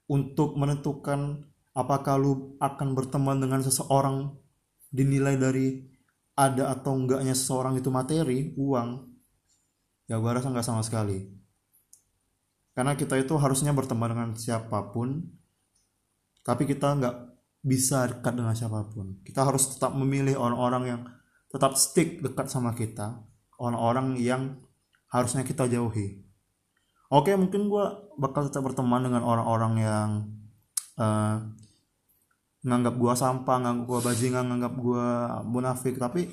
untuk 0.10 0.58
menentukan 0.58 1.46
apakah 1.78 2.18
lu 2.18 2.58
akan 2.58 2.98
berteman 2.98 3.38
dengan 3.38 3.62
seseorang 3.62 4.34
dinilai 4.90 5.38
dari 5.38 5.86
ada 6.34 6.74
atau 6.74 6.98
enggaknya 6.98 7.38
seseorang 7.38 7.78
itu 7.78 7.94
materi 7.94 8.54
uang 8.58 9.10
ya 10.10 10.18
gue 10.18 10.32
rasa 10.34 10.50
nggak 10.50 10.66
sama 10.66 10.82
sekali. 10.82 11.30
Karena 12.74 12.98
kita 12.98 13.18
itu 13.18 13.38
harusnya 13.38 13.74
berteman 13.74 14.10
dengan 14.10 14.30
siapa 14.34 14.90
pun 14.90 15.22
tapi 16.42 16.66
kita 16.66 16.98
nggak 16.98 17.16
bisa 17.62 18.10
dekat 18.10 18.34
dengan 18.34 18.58
siapa 18.58 18.90
pun. 18.90 19.22
Kita 19.22 19.46
harus 19.46 19.78
tetap 19.78 19.94
memilih 19.94 20.40
orang-orang 20.40 20.84
yang 20.88 21.02
tetap 21.54 21.78
stick 21.78 22.26
dekat 22.26 22.50
sama 22.50 22.74
kita 22.74 23.22
orang-orang 23.58 24.18
yang 24.18 24.62
harusnya 25.12 25.44
kita 25.44 25.68
jauhi. 25.68 26.24
Oke 27.08 27.32
mungkin 27.40 27.72
gue 27.72 27.86
bakal 28.20 28.52
tetap 28.52 28.68
berteman 28.68 29.00
dengan 29.00 29.24
orang-orang 29.24 29.74
yang 29.80 30.10
uh, 31.00 31.40
nganggap 32.68 33.00
gue 33.00 33.14
sampah 33.16 33.58
nganggap 33.64 33.86
gue 33.88 34.00
bajingan 34.12 34.46
nganggap 34.52 34.74
gue 34.76 35.08
munafik 35.48 35.96
tapi 35.96 36.28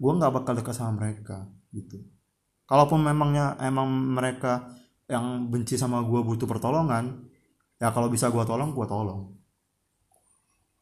gue 0.00 0.12
nggak 0.12 0.32
bakal 0.32 0.52
dekat 0.52 0.76
sama 0.76 1.00
mereka 1.00 1.48
gitu. 1.72 2.04
Kalaupun 2.68 3.00
memangnya 3.00 3.56
emang 3.64 3.88
mereka 3.88 4.76
yang 5.08 5.48
benci 5.48 5.80
sama 5.80 6.04
gue 6.04 6.20
butuh 6.20 6.44
pertolongan 6.44 7.24
ya 7.80 7.88
kalau 7.96 8.12
bisa 8.12 8.28
gue 8.28 8.44
tolong 8.44 8.76
gue 8.76 8.84
tolong. 8.84 9.32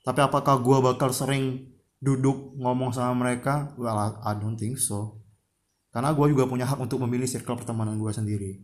Tapi 0.03 0.19
apakah 0.19 0.59
gue 0.59 0.79
bakal 0.83 1.15
sering 1.15 1.71
duduk 2.03 2.59
ngomong 2.59 2.91
sama 2.91 3.15
mereka? 3.15 3.71
Well 3.79 4.19
I 4.19 4.35
don't 4.35 4.59
think 4.59 4.83
so 4.83 5.18
karena 5.89 6.13
gue 6.13 6.27
juga 6.31 6.45
punya 6.45 6.69
hak 6.69 6.79
untuk 6.79 7.01
memilih 7.05 7.25
circle 7.25 7.57
pertemanan 7.57 7.97
gue 7.97 8.13
sendiri. 8.13 8.61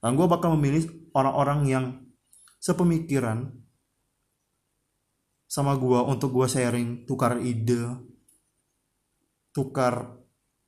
Dan 0.00 0.14
gue 0.14 0.26
bakal 0.28 0.54
memilih 0.54 0.86
orang-orang 1.16 1.60
yang 1.66 1.84
sepemikiran 2.60 3.52
sama 5.46 5.78
gue 5.78 6.00
untuk 6.04 6.34
gue 6.34 6.46
sharing 6.50 7.06
tukar 7.06 7.38
ide 7.38 7.86
tukar 9.54 10.20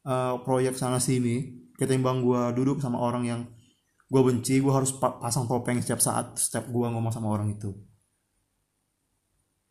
uh, 0.09 0.41
proyek 0.41 0.79
sana 0.79 0.97
sini 0.97 1.69
ketimbang 1.77 2.25
gue 2.25 2.57
duduk 2.57 2.81
sama 2.81 2.97
orang 3.03 3.25
yang 3.29 3.41
gue 4.09 4.23
benci 4.25 4.65
gue 4.65 4.73
harus 4.73 4.97
pasang 4.97 5.45
topeng 5.45 5.85
setiap 5.85 6.01
saat 6.01 6.41
setiap 6.41 6.65
gue 6.73 6.87
ngomong 6.89 7.13
sama 7.13 7.29
orang 7.29 7.53
itu. 7.53 7.77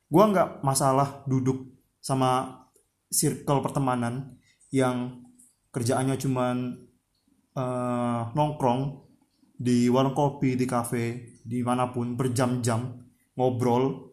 Gue 0.08 0.24
nggak 0.24 0.62
masalah 0.62 1.26
duduk 1.26 1.66
sama 2.00 2.64
circle 3.10 3.60
pertemanan 3.66 4.38
yang 4.70 5.27
kerjaannya 5.78 6.18
cuman 6.18 6.58
uh, 7.54 8.34
nongkrong 8.34 9.06
di 9.54 9.86
warung 9.94 10.18
kopi 10.18 10.58
di 10.58 10.66
kafe 10.66 11.38
di 11.46 11.62
mana 11.62 11.94
pun 11.94 12.18
berjam-jam 12.18 12.98
ngobrol 13.38 14.10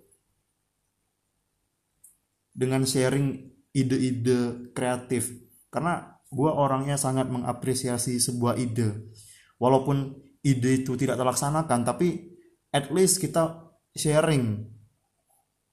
dengan 2.53 2.85
sharing 2.85 3.49
ide-ide 3.73 4.71
kreatif. 4.77 5.33
Karena 5.73 6.21
gue 6.29 6.51
orangnya 6.53 7.01
sangat 7.01 7.33
mengapresiasi 7.33 8.21
sebuah 8.21 8.61
ide. 8.61 9.11
Walaupun 9.57 10.21
ide 10.45 10.85
itu 10.85 10.95
tidak 11.01 11.17
terlaksanakan 11.17 11.81
tapi 11.89 12.37
at 12.69 12.93
least 12.93 13.25
kita 13.25 13.73
sharing. 13.97 14.69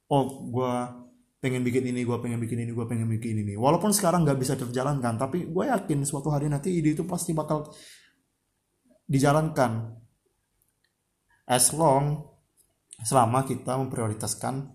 Oh 0.08 0.48
gue 0.48 1.01
pengen 1.42 1.66
bikin 1.66 1.90
ini 1.90 2.06
gue 2.06 2.14
pengen 2.22 2.38
bikin 2.38 2.62
ini 2.62 2.70
gue 2.70 2.86
pengen 2.86 3.10
bikin 3.10 3.42
ini. 3.42 3.58
Walaupun 3.58 3.90
sekarang 3.90 4.22
nggak 4.22 4.38
bisa 4.38 4.54
terjalankan 4.54 5.18
tapi 5.18 5.50
gue 5.50 5.64
yakin 5.66 6.06
suatu 6.06 6.30
hari 6.30 6.46
nanti 6.46 6.70
ide 6.70 6.94
itu 6.94 7.02
pasti 7.02 7.34
bakal 7.34 7.66
dijalankan. 9.10 9.98
As 11.50 11.74
long 11.74 12.22
selama 13.02 13.42
kita 13.42 13.74
memprioritaskan 13.74 14.70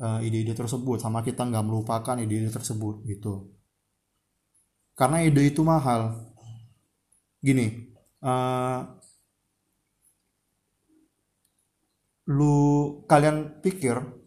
uh, 0.00 0.24
ide-ide 0.24 0.56
tersebut 0.56 1.04
sama 1.04 1.20
kita 1.20 1.44
nggak 1.44 1.64
melupakan 1.68 2.16
ide-ide 2.16 2.48
tersebut 2.48 3.04
gitu. 3.04 3.52
Karena 4.96 5.20
ide 5.20 5.44
itu 5.44 5.60
mahal. 5.60 6.32
Gini 7.44 7.92
uh, 8.24 8.80
lu 12.32 12.56
kalian 13.04 13.60
pikir 13.60 14.25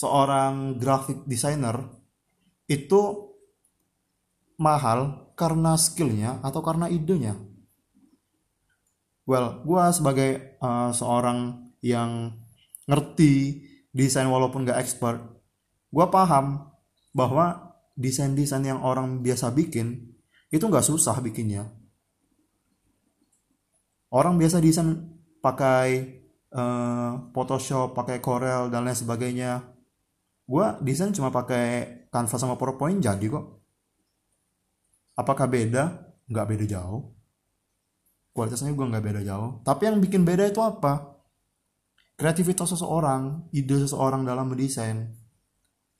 seorang 0.00 0.80
graphic 0.80 1.28
designer 1.28 1.76
itu 2.64 3.28
mahal 4.56 5.32
karena 5.36 5.76
skillnya 5.76 6.40
atau 6.40 6.64
karena 6.64 6.88
idenya. 6.88 7.36
Well 9.28 9.60
gue 9.68 9.84
sebagai 9.92 10.56
uh, 10.64 10.88
seorang 10.96 11.68
yang 11.84 12.32
ngerti 12.88 13.64
desain 13.92 14.28
walaupun 14.28 14.64
gak 14.64 14.80
expert 14.80 15.20
gue 15.90 16.06
paham 16.08 16.70
bahwa 17.10 17.76
desain-desain 17.98 18.62
yang 18.62 18.80
orang 18.80 19.20
biasa 19.20 19.50
bikin 19.50 20.14
itu 20.50 20.62
nggak 20.62 20.86
susah 20.86 21.18
bikinnya. 21.18 21.66
Orang 24.10 24.38
biasa 24.38 24.58
desain 24.58 25.18
pakai 25.38 26.18
uh, 26.54 27.30
Photoshop 27.34 27.94
pakai 27.94 28.18
Corel 28.18 28.70
dan 28.70 28.86
lain 28.86 28.98
sebagainya 28.98 29.79
gue 30.50 30.66
desain 30.82 31.14
cuma 31.14 31.30
pakai 31.30 31.66
Canva 32.10 32.36
sama 32.36 32.58
PowerPoint 32.58 32.98
jadi 32.98 33.22
kok. 33.30 33.62
Apakah 35.14 35.46
beda? 35.46 36.10
Nggak 36.26 36.46
beda 36.50 36.64
jauh. 36.66 37.14
Kualitasnya 38.34 38.74
gue 38.74 38.86
nggak 38.90 39.04
beda 39.04 39.20
jauh. 39.22 39.62
Tapi 39.62 39.86
yang 39.86 40.02
bikin 40.02 40.26
beda 40.26 40.50
itu 40.50 40.58
apa? 40.58 41.22
Kreativitas 42.18 42.74
seseorang 42.74 43.46
ide 43.54 43.78
seseorang 43.78 44.26
dalam 44.26 44.50
mendesain. 44.50 45.14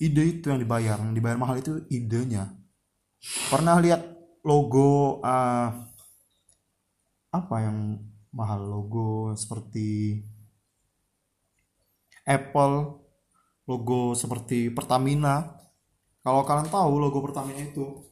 Ide 0.03 0.23
itu 0.27 0.51
yang 0.51 0.59
dibayar. 0.59 0.99
Yang 0.99 1.15
dibayar 1.15 1.39
mahal 1.39 1.63
itu 1.63 1.87
idenya. 1.87 2.51
Pernah 3.47 3.79
lihat 3.79 4.03
logo 4.43 5.23
uh, 5.23 5.69
apa 7.31 7.57
yang 7.63 8.03
mahal 8.35 8.67
logo 8.67 9.37
seperti 9.39 10.19
Apple 12.27 13.00
logo 13.70 14.18
seperti 14.18 14.74
Pertamina 14.74 15.54
kalau 16.26 16.42
kalian 16.42 16.66
tahu 16.66 16.98
logo 16.98 17.22
Pertamina 17.22 17.62
itu 17.62 18.02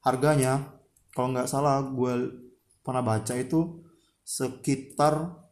harganya 0.00 0.80
kalau 1.12 1.36
nggak 1.36 1.44
salah 1.44 1.84
gue 1.84 2.32
pernah 2.80 3.04
baca 3.04 3.36
itu 3.36 3.84
sekitar 4.24 5.44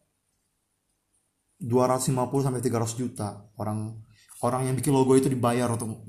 250 1.61 2.17
sampai 2.43 2.65
300 2.65 2.97
juta 2.97 3.29
orang 3.61 4.01
orang 4.43 4.73
yang 4.73 4.75
bikin 4.75 4.97
logo 4.97 5.13
itu 5.15 5.29
dibayar 5.29 5.71
untuk 5.71 6.03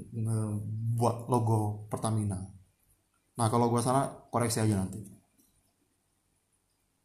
buat 0.98 1.30
logo 1.30 1.86
Pertamina. 1.92 2.42
Nah 3.38 3.48
kalau 3.50 3.70
gue 3.70 3.82
salah 3.82 4.10
koreksi 4.34 4.62
aja 4.62 4.82
nanti. 4.82 5.06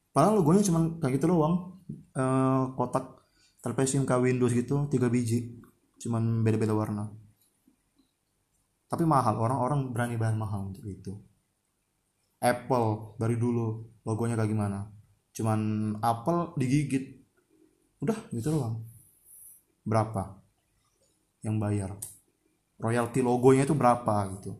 Padahal 0.08 0.40
logonya 0.40 0.64
cuma 0.64 0.98
kayak 0.98 1.20
gitu 1.20 1.30
doang, 1.30 1.78
e, 2.16 2.24
kotak 2.74 3.22
trapezium 3.62 4.02
ke 4.02 4.16
Windows 4.18 4.50
gitu, 4.50 4.88
tiga 4.90 5.06
biji 5.06 5.62
cuman 5.98 6.46
beda-beda 6.46 6.74
warna. 6.74 7.10
Tapi 8.88 9.04
mahal 9.04 9.36
orang-orang 9.36 9.92
berani 9.92 10.16
bayar 10.16 10.34
mahal 10.38 10.72
untuk 10.72 10.86
itu. 10.88 11.12
Apple 12.40 13.18
dari 13.20 13.36
dulu 13.36 13.84
logonya 14.06 14.38
kayak 14.38 14.50
gimana. 14.50 14.88
Cuman 15.34 15.60
Apple 16.00 16.56
digigit. 16.56 17.20
Udah 18.00 18.16
gitu 18.32 18.54
doang. 18.54 18.86
Berapa 19.84 20.40
yang 21.44 21.60
bayar? 21.60 21.98
Royalti 22.78 23.20
logonya 23.20 23.66
itu 23.68 23.74
berapa 23.74 24.14
gitu. 24.38 24.56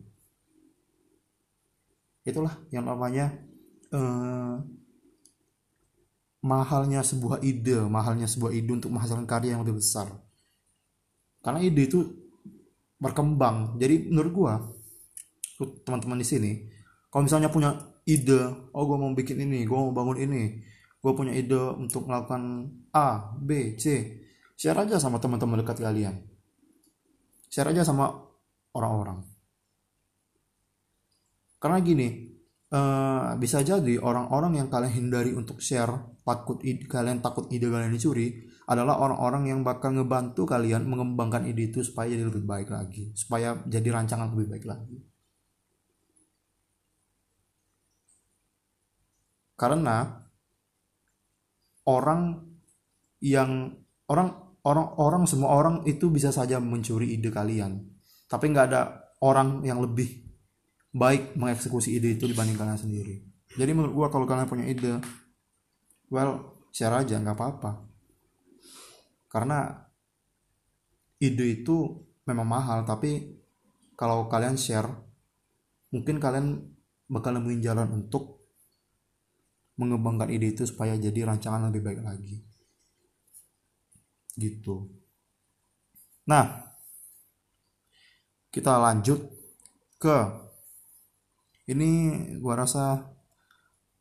Itulah 2.27 2.53
yang 2.69 2.85
namanya 2.85 3.33
eh, 3.89 4.55
mahalnya 6.39 7.03
sebuah 7.03 7.43
ide 7.43 7.83
mahalnya 7.87 8.27
sebuah 8.27 8.55
ide 8.55 8.71
untuk 8.71 8.91
menghasilkan 8.95 9.27
karya 9.27 9.55
yang 9.55 9.63
lebih 9.67 9.83
besar 9.83 10.07
karena 11.39 11.59
ide 11.63 11.87
itu 11.87 11.99
berkembang. 12.99 13.79
Jadi 13.79 14.11
menurut 14.11 14.31
gua 14.35 14.53
teman-teman 15.87 16.19
di 16.19 16.27
sini 16.27 16.51
kalau 17.07 17.23
misalnya 17.27 17.47
punya 17.47 17.75
ide 18.03 18.71
oh 18.75 18.83
gua 18.83 18.97
mau 18.99 19.11
bikin 19.15 19.39
ini 19.39 19.63
gua 19.63 19.87
mau 19.87 19.95
bangun 19.95 20.19
ini 20.19 20.59
gua 20.99 21.15
punya 21.15 21.31
ide 21.31 21.79
untuk 21.79 22.07
melakukan 22.11 22.67
A 22.91 23.35
B 23.39 23.79
C 23.79 24.19
share 24.59 24.75
aja 24.83 24.99
sama 24.99 25.19
teman-teman 25.23 25.63
dekat 25.63 25.79
kalian. 25.79 26.19
Share 27.47 27.71
aja 27.71 27.87
sama 27.87 28.11
orang-orang. 28.75 29.23
Karena 31.59 31.79
gini 31.79 32.35
uh, 32.75 33.35
bisa 33.39 33.63
jadi 33.63 33.95
orang-orang 33.99 34.59
yang 34.59 34.67
kalian 34.67 34.91
hindari 34.95 35.31
untuk 35.31 35.63
share 35.63 36.19
takut 36.27 36.59
ide, 36.67 36.83
kalian 36.87 37.23
takut 37.23 37.47
ide 37.51 37.71
kalian 37.71 37.95
dicuri 37.95 38.48
adalah 38.69 39.01
orang-orang 39.01 39.49
yang 39.49 39.59
bakal 39.65 39.89
ngebantu 39.89 40.45
kalian 40.45 40.85
mengembangkan 40.85 41.49
ide 41.49 41.73
itu 41.73 41.81
supaya 41.81 42.13
jadi 42.13 42.29
lebih 42.29 42.45
baik 42.45 42.69
lagi, 42.69 43.09
supaya 43.17 43.57
jadi 43.65 43.89
rancangan 43.89 44.29
lebih 44.37 44.45
baik 44.53 44.65
lagi. 44.69 45.01
Karena 49.57 50.05
orang 51.89 52.45
yang 53.25 53.73
orang 54.05 54.29
orang 54.61 54.87
orang 55.01 55.23
semua 55.25 55.49
orang 55.57 55.81
itu 55.89 56.13
bisa 56.13 56.29
saja 56.29 56.61
mencuri 56.61 57.17
ide 57.17 57.33
kalian, 57.33 57.81
tapi 58.29 58.53
nggak 58.53 58.65
ada 58.69 59.01
orang 59.25 59.65
yang 59.65 59.81
lebih 59.81 60.29
baik 60.93 61.33
mengeksekusi 61.33 61.97
ide 61.97 62.21
itu 62.21 62.29
dibanding 62.29 62.53
kalian 62.53 62.77
sendiri. 62.77 63.25
Jadi 63.49 63.71
menurut 63.73 63.97
gua 63.97 64.07
kalau 64.13 64.29
kalian 64.29 64.45
punya 64.45 64.69
ide, 64.69 65.01
well 66.13 66.61
share 66.69 66.93
aja 66.93 67.17
nggak 67.17 67.33
apa-apa 67.33 67.88
karena 69.29 69.85
ide 71.21 71.61
itu 71.61 72.01
memang 72.25 72.47
mahal 72.49 72.83
tapi 72.83 73.37
kalau 73.93 74.25
kalian 74.25 74.57
share 74.57 74.89
mungkin 75.93 76.17
kalian 76.17 76.65
bakal 77.09 77.33
nemuin 77.33 77.61
jalan 77.61 77.89
untuk 77.93 78.39
mengembangkan 79.79 80.29
ide 80.29 80.51
itu 80.51 80.67
supaya 80.67 80.99
jadi 80.99 81.23
rancangan 81.23 81.71
lebih 81.71 81.81
baik 81.81 82.01
lagi. 82.03 82.35
Gitu. 84.35 84.91
Nah 86.27 86.69
kita 88.51 88.75
lanjut 88.75 89.19
ke 89.95 90.17
ini 91.69 91.89
gua 92.41 92.65
rasa 92.65 93.07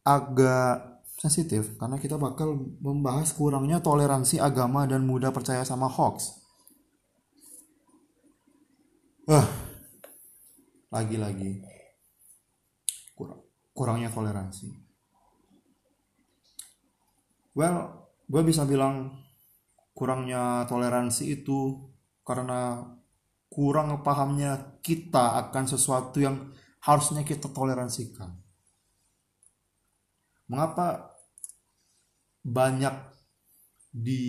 agak 0.02 0.87
sensitif 1.18 1.74
karena 1.82 1.98
kita 1.98 2.14
bakal 2.14 2.54
membahas 2.78 3.34
kurangnya 3.34 3.82
toleransi 3.82 4.38
agama 4.38 4.86
dan 4.86 5.02
mudah 5.02 5.34
percaya 5.34 5.66
sama 5.66 5.90
hoax. 5.90 6.38
Uh, 9.28 9.44
lagi-lagi 10.88 11.60
kurang, 13.12 13.44
kurangnya 13.74 14.08
toleransi. 14.08 14.72
Well, 17.52 18.08
gue 18.30 18.42
bisa 18.46 18.62
bilang 18.64 19.18
kurangnya 19.92 20.64
toleransi 20.70 21.42
itu 21.42 21.90
karena 22.22 22.78
kurang 23.50 24.06
pahamnya 24.06 24.78
kita 24.86 25.34
akan 25.42 25.64
sesuatu 25.66 26.22
yang 26.22 26.54
harusnya 26.78 27.26
kita 27.26 27.50
toleransikan. 27.50 28.47
Mengapa 30.48 31.14
banyak 32.44 32.94
di 33.92 34.24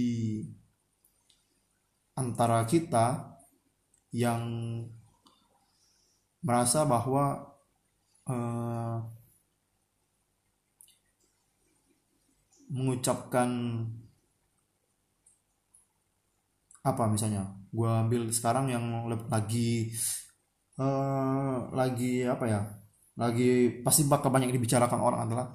antara 2.20 2.68
kita 2.68 3.36
yang 4.12 4.44
merasa 6.44 6.84
bahwa 6.84 7.56
uh, 8.28 9.00
mengucapkan 12.70 13.50
apa 16.80 17.04
misalnya 17.12 17.44
gue 17.70 17.92
ambil 17.92 18.32
sekarang 18.32 18.72
yang 18.72 18.86
lagi 19.28 19.92
uh, 20.80 21.70
lagi 21.76 22.24
apa 22.24 22.46
ya 22.48 22.62
lagi 23.20 23.84
pasti 23.84 24.08
bakal 24.08 24.32
banyak 24.32 24.54
dibicarakan 24.56 25.00
orang 25.04 25.22
adalah 25.28 25.48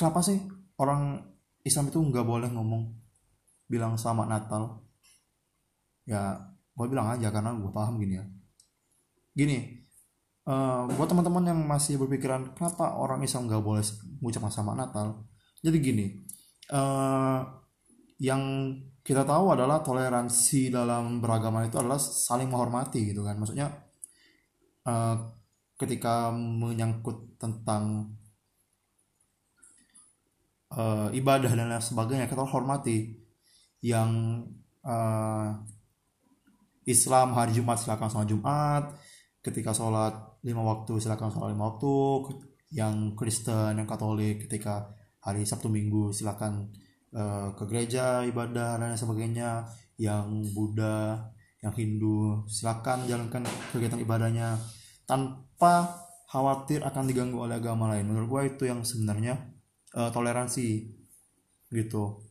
kenapa 0.00 0.24
sih 0.24 0.40
orang 0.80 1.20
Islam 1.60 1.92
itu 1.92 2.00
nggak 2.00 2.24
boleh 2.24 2.48
ngomong 2.48 2.88
bilang 3.68 4.00
selamat 4.00 4.26
Natal? 4.32 4.80
Ya 6.08 6.40
gue 6.72 6.86
bilang 6.88 7.12
aja 7.12 7.28
karena 7.28 7.52
gue 7.52 7.68
paham 7.68 8.00
gini 8.00 8.16
ya. 8.16 8.24
Gini 9.36 9.84
uh, 10.48 10.88
buat 10.96 11.12
teman-teman 11.12 11.52
yang 11.52 11.60
masih 11.68 12.00
berpikiran 12.00 12.56
kenapa 12.56 12.96
orang 12.96 13.20
Islam 13.20 13.44
nggak 13.44 13.60
boleh 13.60 13.84
mengucapkan 14.24 14.48
selamat 14.48 14.76
Natal? 14.80 15.06
Jadi 15.60 15.76
gini 15.84 16.06
uh, 16.72 17.44
yang 18.16 18.72
kita 19.04 19.28
tahu 19.28 19.52
adalah 19.52 19.84
toleransi 19.84 20.72
dalam 20.72 21.20
beragama 21.20 21.68
itu 21.68 21.76
adalah 21.76 22.00
saling 22.00 22.48
menghormati 22.48 23.04
gitu 23.12 23.20
kan. 23.20 23.36
Maksudnya 23.36 23.68
uh, 24.88 25.16
ketika 25.76 26.32
menyangkut 26.32 27.36
tentang 27.36 28.16
uh, 30.74 31.08
ibadah 31.14 31.52
dan 31.52 31.70
lain 31.70 31.82
sebagainya 31.82 32.26
kita 32.26 32.42
hormati 32.46 33.16
yang 33.80 34.42
uh, 34.84 35.56
Islam 36.84 37.36
hari 37.36 37.54
Jumat 37.54 37.78
silakan 37.80 38.08
sholat 38.08 38.28
Jumat 38.28 38.84
ketika 39.40 39.70
sholat 39.72 40.14
lima 40.44 40.64
waktu 40.64 40.96
silakan 41.00 41.30
sholat 41.32 41.52
lima 41.52 41.70
waktu 41.74 41.94
yang 42.70 43.18
Kristen 43.18 43.78
yang 43.78 43.88
Katolik 43.88 44.46
ketika 44.46 44.90
hari 45.20 45.44
Sabtu 45.44 45.68
Minggu 45.68 46.14
silakan 46.14 46.70
Eh, 47.10 47.48
ke 47.58 47.66
gereja 47.66 48.22
ibadah 48.22 48.78
dan 48.78 48.94
sebagainya 48.94 49.66
yang 49.98 50.30
Buddha 50.54 51.18
yang 51.58 51.74
Hindu 51.74 52.46
silakan 52.46 53.02
jalankan 53.10 53.42
kegiatan 53.74 53.98
ibadahnya 53.98 54.54
tanpa 55.10 56.06
khawatir 56.30 56.86
akan 56.86 57.10
diganggu 57.10 57.42
oleh 57.42 57.58
agama 57.58 57.90
lain. 57.90 58.06
Menurut 58.06 58.30
gue 58.30 58.42
itu 58.54 58.70
yang 58.70 58.86
sebenarnya 58.86 59.42
uh, 59.94 60.10
toleransi 60.10 60.86
gitu. 61.70 62.26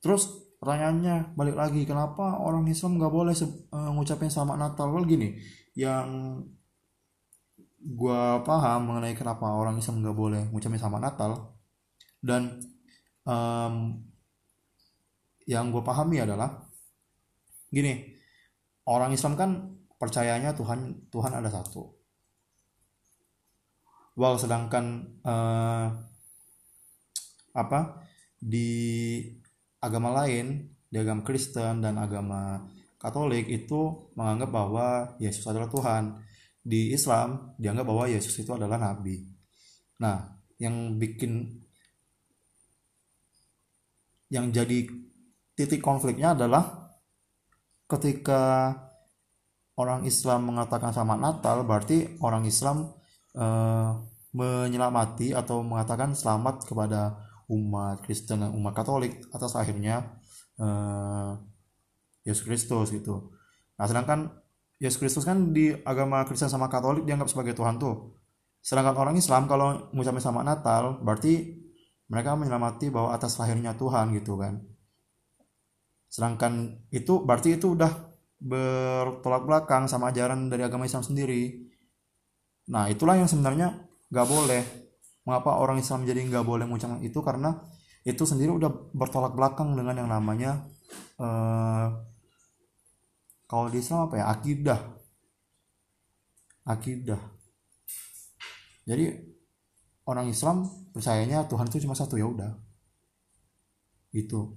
Terus 0.00 0.30
pertanyaannya 0.58 1.38
balik 1.38 1.54
lagi 1.54 1.86
kenapa 1.86 2.42
orang 2.42 2.66
Islam 2.66 2.98
nggak 2.98 3.12
boleh 3.12 3.34
uh, 3.74 3.90
ngucapin 3.94 4.30
selamat 4.32 4.56
Natal? 4.58 4.90
Well 4.90 5.06
gini 5.06 5.38
yang 5.78 6.42
gue 7.78 8.22
paham 8.42 8.90
mengenai 8.90 9.14
kenapa 9.14 9.54
orang 9.54 9.78
Islam 9.78 10.02
nggak 10.02 10.16
boleh 10.18 10.42
ngucapin 10.50 10.82
selamat 10.82 11.02
Natal 11.02 11.30
dan 12.18 12.58
um, 13.22 14.02
yang 15.46 15.70
gue 15.70 15.80
pahami 15.80 16.18
adalah 16.18 16.66
gini 17.70 18.18
orang 18.90 19.14
Islam 19.14 19.38
kan 19.38 19.50
percayanya 19.96 20.52
Tuhan 20.58 21.10
Tuhan 21.12 21.32
ada 21.38 21.48
satu. 21.48 21.94
Well 24.18 24.34
sedangkan 24.34 25.14
uh, 25.22 25.86
apa 27.54 28.04
di 28.38 29.20
agama 29.78 30.24
lain 30.24 30.68
di 30.88 30.96
agama 30.96 31.20
Kristen 31.22 31.84
dan 31.84 32.00
agama 32.00 32.64
Katolik 32.98 33.46
itu 33.46 34.10
menganggap 34.18 34.50
bahwa 34.50 34.86
Yesus 35.22 35.46
adalah 35.46 35.70
Tuhan. 35.70 36.18
Di 36.58 36.90
Islam 36.90 37.54
dianggap 37.54 37.86
bahwa 37.86 38.10
Yesus 38.10 38.34
itu 38.42 38.50
adalah 38.50 38.74
nabi. 38.74 39.22
Nah 40.02 40.34
yang 40.58 40.98
bikin 40.98 41.62
yang 44.28 44.50
jadi 44.50 44.84
titik 45.54 45.78
konfliknya 45.78 46.34
adalah 46.34 46.90
ketika 47.88 48.74
orang 49.78 50.02
Islam 50.04 50.50
mengatakan 50.50 50.90
selamat 50.90 51.18
Natal 51.22 51.62
berarti 51.64 52.18
orang 52.20 52.44
Islam 52.44 52.92
uh, 53.38 53.94
menyelamati 54.34 55.32
atau 55.32 55.62
mengatakan 55.64 56.12
selamat 56.12 56.66
kepada 56.66 57.16
umat 57.48 58.04
Kristen 58.04 58.44
dan 58.44 58.52
umat 58.52 58.76
Katolik 58.76 59.24
atas 59.32 59.56
akhirnya 59.56 60.20
uh, 60.60 61.36
Yesus 62.22 62.44
Kristus 62.44 62.92
gitu. 62.92 63.32
Nah 63.80 63.88
sedangkan 63.88 64.28
Yesus 64.78 65.00
Kristus 65.00 65.24
kan 65.24 65.50
di 65.50 65.72
agama 65.82 66.22
Kristen 66.28 66.52
sama 66.52 66.68
Katolik 66.68 67.08
dianggap 67.08 67.32
sebagai 67.32 67.56
Tuhan 67.56 67.80
tuh. 67.80 68.14
Sedangkan 68.60 68.94
orang 69.00 69.16
Islam 69.16 69.48
kalau 69.48 69.88
mengucapkan 69.90 70.20
selamat 70.20 70.44
Natal 70.44 70.82
berarti 71.00 71.58
mereka 72.08 72.34
menyelamati 72.34 72.88
bahwa 72.88 73.12
atas 73.12 73.36
lahirnya 73.36 73.76
Tuhan 73.76 74.16
gitu 74.16 74.40
kan 74.40 74.64
sedangkan 76.08 76.80
itu 76.88 77.20
berarti 77.20 77.60
itu 77.60 77.76
udah 77.76 77.92
bertolak 78.40 79.44
belakang 79.44 79.84
sama 79.84 80.08
ajaran 80.08 80.48
dari 80.48 80.64
agama 80.64 80.88
Islam 80.88 81.04
sendiri 81.04 81.68
nah 82.72 82.88
itulah 82.88 83.16
yang 83.16 83.28
sebenarnya 83.28 83.76
gak 84.08 84.28
boleh 84.28 84.87
mengapa 85.28 85.60
orang 85.60 85.76
Islam 85.76 86.08
jadi 86.08 86.24
nggak 86.24 86.48
boleh 86.48 86.64
mengucapkan 86.64 87.04
itu? 87.04 87.20
Karena 87.20 87.52
itu 88.08 88.24
sendiri 88.24 88.48
udah 88.48 88.72
bertolak 88.96 89.36
belakang 89.36 89.76
dengan 89.76 89.92
yang 90.00 90.08
namanya 90.08 90.64
uh, 91.20 91.92
kalau 93.44 93.68
di 93.68 93.84
Islam 93.84 94.08
apa 94.08 94.14
ya? 94.16 94.24
Akidah. 94.32 94.80
Akidah. 96.64 97.20
Jadi 98.88 99.04
orang 100.08 100.32
Islam 100.32 100.64
percayanya 100.96 101.44
Tuhan 101.44 101.68
itu 101.68 101.84
cuma 101.84 101.92
satu 101.92 102.16
ya 102.16 102.24
udah. 102.24 102.56
Itu 104.16 104.56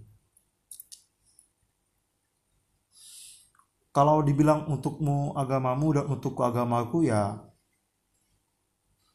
kalau 3.92 4.24
dibilang 4.24 4.72
untukmu 4.72 5.36
agamamu 5.36 6.00
dan 6.00 6.06
untukku 6.08 6.40
agamaku 6.48 7.12
ya 7.12 7.44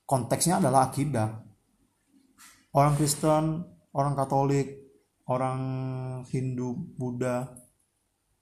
konteksnya 0.05 0.61
adalah 0.61 0.93
akidah 0.93 1.46
orang 2.77 2.93
Kristen 3.01 3.65
orang 3.97 4.13
Katolik 4.13 4.85
orang 5.27 5.61
Hindu 6.29 6.77
Buddha 6.95 7.49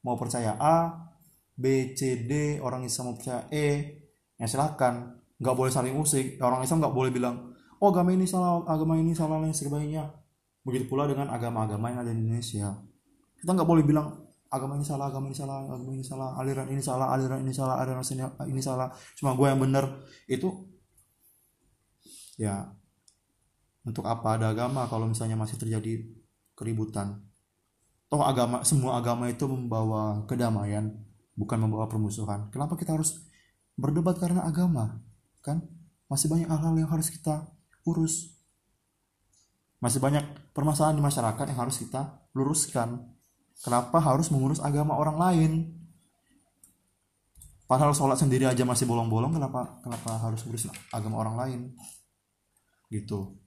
mau 0.03 0.19
percaya 0.19 0.59
A 0.59 1.07
B 1.55 1.95
C 1.95 2.27
D 2.27 2.59
orang 2.59 2.83
Islam 2.83 3.15
mau 3.15 3.17
percaya 3.17 3.47
E 3.55 3.95
ya 4.37 4.51
silahkan. 4.51 5.23
Nggak 5.35 5.55
boleh 5.55 5.71
saling 5.71 5.95
usik. 5.95 6.43
Orang 6.43 6.67
Islam 6.67 6.83
nggak 6.83 6.95
boleh 6.95 7.11
bilang 7.15 7.55
oh 7.79 7.89
agama 7.91 8.11
ini 8.11 8.27
salah 8.27 8.63
agama 8.67 8.99
ini 8.99 9.15
salah 9.15 9.39
lain 9.39 9.55
sebagainya. 9.55 10.11
Begitu 10.67 10.91
pula 10.91 11.07
dengan 11.07 11.31
agama-agama 11.31 11.95
yang 11.95 12.01
ada 12.03 12.11
di 12.11 12.19
Indonesia. 12.19 12.75
Kita 13.39 13.51
nggak 13.55 13.69
boleh 13.69 13.85
bilang 13.87 14.25
agama 14.51 14.79
ini 14.79 14.87
salah 14.87 15.11
agama 15.11 15.27
ini 15.31 15.37
salah 15.37 15.57
agama 15.67 15.91
ini 15.95 16.05
salah 16.07 16.29
aliran 16.39 16.67
ini 16.71 16.83
salah 16.83 17.07
aliran 17.11 17.41
ini 17.43 17.53
salah 17.53 17.77
aliran 17.83 18.07
ini 18.47 18.61
salah 18.63 18.89
cuma 19.19 19.35
gue 19.35 19.47
yang 19.51 19.59
bener 19.59 19.85
itu 20.31 20.47
ya 22.39 22.71
untuk 23.85 24.09
apa 24.09 24.41
ada 24.41 24.49
agama 24.51 24.89
kalau 24.89 25.05
misalnya 25.05 25.37
masih 25.37 25.61
terjadi 25.61 26.01
keributan? 26.57 27.21
Toh 28.09 28.25
agama 28.25 28.65
semua 28.65 28.97
agama 28.97 29.29
itu 29.29 29.45
membawa 29.45 30.25
kedamaian 30.25 30.89
bukan 31.37 31.59
membawa 31.61 31.85
permusuhan. 31.85 32.49
Kenapa 32.49 32.81
kita 32.81 32.97
harus 32.97 33.21
berdebat 33.77 34.17
karena 34.17 34.41
agama 34.49 35.05
kan? 35.45 35.61
Masih 36.09 36.33
banyak 36.33 36.49
hal-hal 36.49 36.75
yang 36.81 36.89
harus 36.89 37.13
kita 37.13 37.45
urus. 37.85 38.33
Masih 39.85 40.01
banyak 40.01 40.25
permasalahan 40.57 40.97
di 40.97 41.05
masyarakat 41.05 41.45
yang 41.45 41.61
harus 41.61 41.77
kita 41.77 42.25
luruskan. 42.33 43.05
Kenapa 43.61 44.01
harus 44.01 44.33
mengurus 44.33 44.65
agama 44.65 44.97
orang 44.97 45.17
lain? 45.21 45.53
Padahal 47.69 47.93
sholat 47.93 48.17
sendiri 48.17 48.49
aja 48.49 48.65
masih 48.65 48.89
bolong-bolong 48.89 49.37
kenapa 49.37 49.81
kenapa 49.85 50.21
harus 50.21 50.41
ngurus 50.45 50.73
agama 50.89 51.21
orang 51.21 51.37
lain? 51.37 51.61
Gitu 52.89 53.44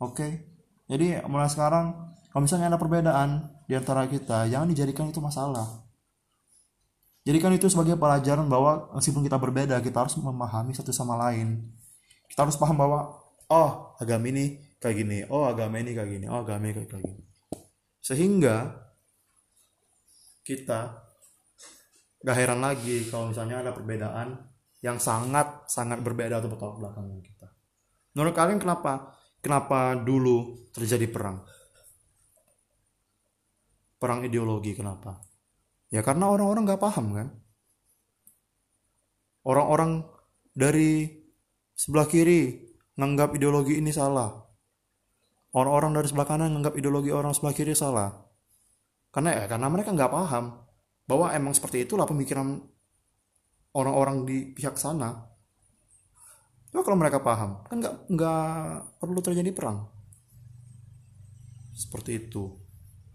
oke? 0.00 0.28
Jadi 0.88 1.20
mulai 1.26 1.48
sekarang 1.48 2.14
kalau 2.28 2.42
misalnya 2.44 2.72
ada 2.72 2.78
perbedaan 2.80 3.48
di 3.64 3.74
antara 3.78 4.04
kita 4.10 4.50
jangan 4.50 4.68
dijadikan 4.68 5.08
itu 5.08 5.22
masalah. 5.22 5.84
Jadikan 7.24 7.56
itu 7.56 7.72
sebagai 7.72 7.96
pelajaran 7.96 8.44
bahwa 8.52 8.92
meskipun 8.92 9.24
kita 9.24 9.40
berbeda 9.40 9.80
kita 9.80 10.04
harus 10.04 10.12
memahami 10.20 10.76
satu 10.76 10.92
sama 10.92 11.16
lain. 11.16 11.72
Kita 12.28 12.44
harus 12.44 12.60
paham 12.60 12.76
bahwa 12.76 13.16
oh 13.48 13.96
agama 13.96 14.28
ini 14.28 14.60
kayak 14.76 14.96
gini 15.00 15.18
oh 15.32 15.48
agama 15.48 15.80
ini 15.80 15.96
kayak 15.96 16.10
gini 16.20 16.26
oh 16.28 16.44
agama 16.44 16.68
ini 16.68 16.84
kayak 16.84 17.00
gini. 17.00 17.24
Sehingga 18.04 18.76
kita 20.44 21.00
gak 22.20 22.36
heran 22.36 22.60
lagi 22.60 23.08
kalau 23.08 23.32
misalnya 23.32 23.64
ada 23.64 23.72
perbedaan 23.72 24.36
yang 24.84 25.00
sangat 25.00 25.64
sangat 25.64 26.04
berbeda 26.04 26.44
atau 26.44 26.52
bertolak 26.52 26.76
belakang 26.76 27.08
kita. 27.24 27.48
Menurut 28.12 28.36
kalian 28.36 28.60
kenapa 28.60 29.16
kenapa 29.44 29.92
dulu 30.00 30.72
terjadi 30.72 31.04
perang? 31.12 31.44
Perang 34.00 34.24
ideologi 34.24 34.72
kenapa? 34.72 35.20
Ya 35.92 36.00
karena 36.00 36.32
orang-orang 36.32 36.64
gak 36.64 36.80
paham 36.80 37.06
kan? 37.12 37.28
Orang-orang 39.44 40.08
dari 40.56 41.20
sebelah 41.76 42.08
kiri 42.08 42.72
nganggap 42.96 43.36
ideologi 43.36 43.76
ini 43.76 43.92
salah. 43.92 44.32
Orang-orang 45.52 46.00
dari 46.00 46.08
sebelah 46.08 46.26
kanan 46.26 46.50
menganggap 46.56 46.80
ideologi 46.80 47.12
orang 47.12 47.36
sebelah 47.36 47.52
kiri 47.52 47.76
salah. 47.76 48.10
Karena 49.12 49.30
ya 49.36 49.44
karena 49.46 49.68
mereka 49.70 49.94
nggak 49.94 50.10
paham 50.10 50.64
bahwa 51.06 51.30
emang 51.30 51.54
seperti 51.54 51.86
itulah 51.86 52.08
pemikiran 52.08 52.58
orang-orang 53.76 54.26
di 54.26 54.50
pihak 54.56 54.74
sana 54.80 55.33
Coba 56.74 56.90
kalau 56.90 56.98
mereka 56.98 57.22
paham 57.22 57.62
kan 57.70 57.78
nggak 57.78 58.10
nggak 58.10 58.50
perlu 58.98 59.22
terjadi 59.22 59.54
perang. 59.54 59.86
Seperti 61.70 62.18
itu. 62.18 62.50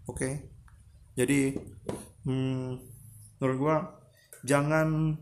Oke? 0.08 0.48
Jadi 1.12 1.60
hmm, 2.24 2.80
menurut 3.36 3.56
gua 3.60 3.76
jangan 4.48 5.12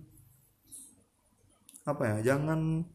apa 1.82 2.02
ya 2.06 2.30
jangan 2.30 2.86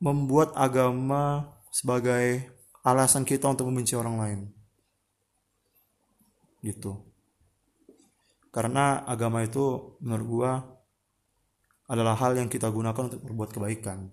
membuat 0.00 0.56
agama 0.56 1.44
sebagai 1.76 2.48
alasan 2.80 3.28
kita 3.28 3.52
untuk 3.52 3.68
membenci 3.68 4.00
orang 4.00 4.16
lain. 4.16 4.40
Gitu. 6.64 7.04
Karena 8.48 9.04
agama 9.04 9.44
itu 9.44 9.92
menurut 10.00 10.24
gua 10.24 10.73
adalah 11.84 12.16
hal 12.16 12.32
yang 12.36 12.48
kita 12.48 12.72
gunakan 12.72 13.12
untuk 13.12 13.20
berbuat 13.20 13.50
kebaikan. 13.52 14.08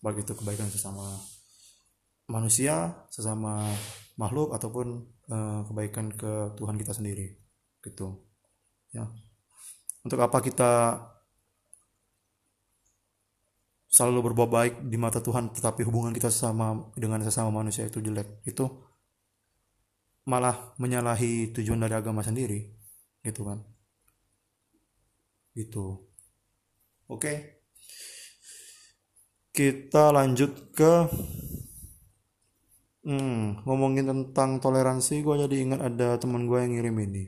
Baik 0.00 0.24
itu 0.24 0.32
kebaikan 0.32 0.70
sesama 0.72 1.04
manusia 2.28 2.92
sesama 3.08 3.64
makhluk 4.20 4.52
ataupun 4.52 5.00
uh, 5.32 5.60
kebaikan 5.68 6.12
ke 6.12 6.56
Tuhan 6.56 6.76
kita 6.80 6.92
sendiri. 6.96 7.36
Gitu. 7.84 8.08
Ya. 8.96 9.04
Untuk 10.04 10.20
apa 10.24 10.40
kita 10.40 11.04
selalu 13.88 14.32
berbuat 14.32 14.50
baik 14.52 14.74
di 14.88 14.96
mata 14.96 15.20
Tuhan 15.20 15.52
tetapi 15.52 15.84
hubungan 15.84 16.12
kita 16.12 16.32
sama 16.32 16.92
dengan 16.96 17.20
sesama 17.20 17.52
manusia 17.52 17.84
itu 17.84 18.00
jelek? 18.00 18.40
Itu 18.48 18.88
malah 20.24 20.76
menyalahi 20.80 21.52
tujuan 21.52 21.80
dari 21.84 21.92
agama 21.92 22.24
sendiri. 22.24 22.72
Gitu 23.20 23.44
kan. 23.44 23.60
Gitu 25.52 26.07
oke 27.08 27.34
kita 29.50 30.14
lanjut 30.14 30.70
ke 30.76 30.92
hmm, 33.08 33.64
ngomongin 33.66 34.06
tentang 34.06 34.62
toleransi 34.62 35.24
gue 35.24 35.34
jadi 35.48 35.56
ingat 35.64 35.80
ada 35.82 36.20
teman 36.20 36.46
gue 36.46 36.58
yang 36.62 36.72
ngirim 36.78 36.96
ini 37.10 37.24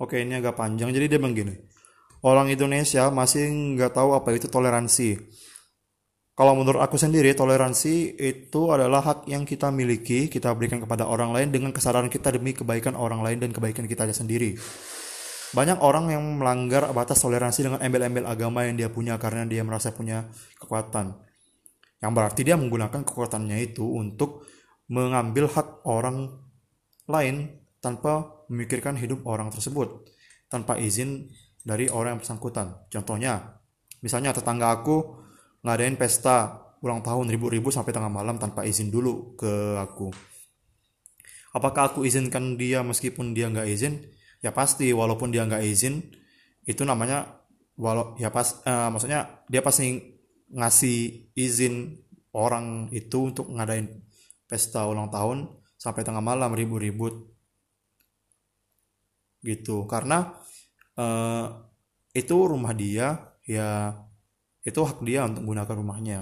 oke 0.00 0.16
ini 0.16 0.40
agak 0.40 0.56
panjang 0.56 0.94
jadi 0.94 1.06
dia 1.10 1.20
bilang 1.20 1.36
orang 2.24 2.52
Indonesia 2.52 3.08
masih 3.08 3.48
nggak 3.76 3.96
tahu 3.96 4.12
apa 4.12 4.28
itu 4.36 4.48
toleransi. 4.48 5.16
Kalau 6.36 6.56
menurut 6.56 6.80
aku 6.80 6.96
sendiri, 6.96 7.36
toleransi 7.36 8.16
itu 8.16 8.72
adalah 8.72 9.04
hak 9.04 9.28
yang 9.28 9.44
kita 9.44 9.68
miliki, 9.68 10.32
kita 10.32 10.48
berikan 10.56 10.80
kepada 10.80 11.04
orang 11.04 11.36
lain 11.36 11.52
dengan 11.52 11.68
kesadaran 11.68 12.08
kita 12.08 12.32
demi 12.32 12.56
kebaikan 12.56 12.96
orang 12.96 13.20
lain 13.20 13.44
dan 13.44 13.52
kebaikan 13.52 13.84
kita 13.84 14.08
sendiri. 14.08 14.56
Banyak 15.50 15.82
orang 15.82 16.14
yang 16.14 16.22
melanggar 16.38 16.86
batas 16.94 17.18
toleransi 17.18 17.66
dengan 17.66 17.80
embel-embel 17.82 18.22
agama 18.22 18.62
yang 18.62 18.78
dia 18.78 18.86
punya 18.86 19.18
karena 19.18 19.42
dia 19.50 19.66
merasa 19.66 19.90
punya 19.90 20.30
kekuatan. 20.62 21.10
Yang 21.98 22.12
berarti 22.14 22.40
dia 22.46 22.54
menggunakan 22.54 23.02
kekuatannya 23.02 23.58
itu 23.58 23.82
untuk 23.82 24.46
mengambil 24.86 25.50
hak 25.50 25.82
orang 25.90 26.30
lain 27.10 27.50
tanpa 27.82 28.46
memikirkan 28.46 28.94
hidup 28.94 29.26
orang 29.26 29.50
tersebut, 29.50 30.06
tanpa 30.46 30.78
izin 30.78 31.26
dari 31.66 31.90
orang 31.90 32.16
yang 32.16 32.20
bersangkutan. 32.22 32.86
Contohnya, 32.86 33.58
misalnya 34.06 34.30
tetangga 34.30 34.70
aku 34.70 35.18
ngadain 35.66 35.98
pesta 35.98 36.62
ulang 36.80 37.02
tahun 37.02 37.28
ribu-ribu 37.28 37.68
sampai 37.68 37.90
tengah 37.92 38.08
malam 38.08 38.38
tanpa 38.38 38.62
izin 38.62 38.88
dulu 38.88 39.34
ke 39.34 39.76
aku. 39.82 40.14
Apakah 41.58 41.90
aku 41.90 42.06
izinkan 42.06 42.54
dia 42.54 42.86
meskipun 42.86 43.34
dia 43.34 43.50
nggak 43.50 43.66
izin? 43.66 44.19
Ya 44.40 44.50
pasti, 44.50 44.88
walaupun 44.92 45.28
dia 45.32 45.44
nggak 45.44 45.64
izin, 45.64 46.00
itu 46.64 46.82
namanya 46.84 47.40
walau 47.80 48.12
ya 48.20 48.28
pas 48.28 48.60
uh, 48.68 48.92
maksudnya 48.92 49.44
dia 49.48 49.64
pasti 49.64 49.96
ngasih 50.52 51.32
izin 51.32 51.96
orang 52.36 52.92
itu 52.92 53.32
untuk 53.32 53.48
ngadain 53.48 53.88
pesta 54.44 54.84
ulang 54.84 55.08
tahun 55.08 55.48
sampai 55.80 56.02
tengah 56.04 56.20
malam 56.20 56.52
ribut-ribut. 56.52 57.14
Gitu 59.40 59.88
karena 59.88 60.36
uh, 61.00 61.46
itu 62.12 62.36
rumah 62.36 62.76
dia 62.76 63.32
ya 63.48 63.96
itu 64.60 64.80
hak 64.84 65.00
dia 65.00 65.24
untuk 65.24 65.48
menggunakan 65.48 65.76
rumahnya. 65.80 66.18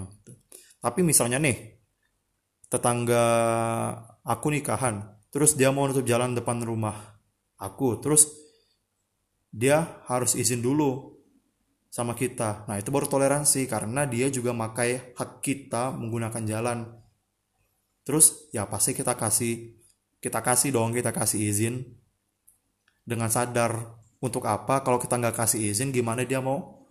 Tapi 0.79 1.03
misalnya 1.03 1.43
nih 1.43 1.83
tetangga 2.71 3.25
aku 4.23 4.53
nikahan 4.53 5.19
terus 5.33 5.57
dia 5.57 5.73
mau 5.73 5.89
nutup 5.89 6.05
jalan 6.05 6.37
depan 6.37 6.61
rumah 6.63 7.08
aku. 7.59 7.99
Terus 7.99 8.31
dia 9.51 10.03
harus 10.07 10.39
izin 10.39 10.63
dulu 10.63 11.19
sama 11.89 12.15
kita. 12.15 12.69
Nah 12.71 12.79
itu 12.79 12.93
baru 12.95 13.11
toleransi 13.11 13.67
karena 13.67 14.07
dia 14.07 14.31
juga 14.31 14.55
makai 14.55 15.17
hak 15.19 15.43
kita 15.43 15.93
menggunakan 15.97 16.43
jalan. 16.47 16.79
Terus 18.07 18.49
ya 18.55 18.65
pasti 18.71 18.95
kita 18.97 19.19
kasih 19.19 19.77
kita 20.23 20.41
kasih 20.41 20.73
dong 20.73 20.95
kita 20.95 21.11
kasih 21.11 21.43
izin. 21.43 21.75
Dengan 23.09 23.33
sadar 23.33 23.99
untuk 24.21 24.45
apa? 24.45 24.85
Kalau 24.85 25.01
kita 25.01 25.17
nggak 25.17 25.37
kasih 25.37 25.73
izin 25.73 25.91
gimana 25.91 26.29
dia 26.29 26.45
mau 26.45 26.85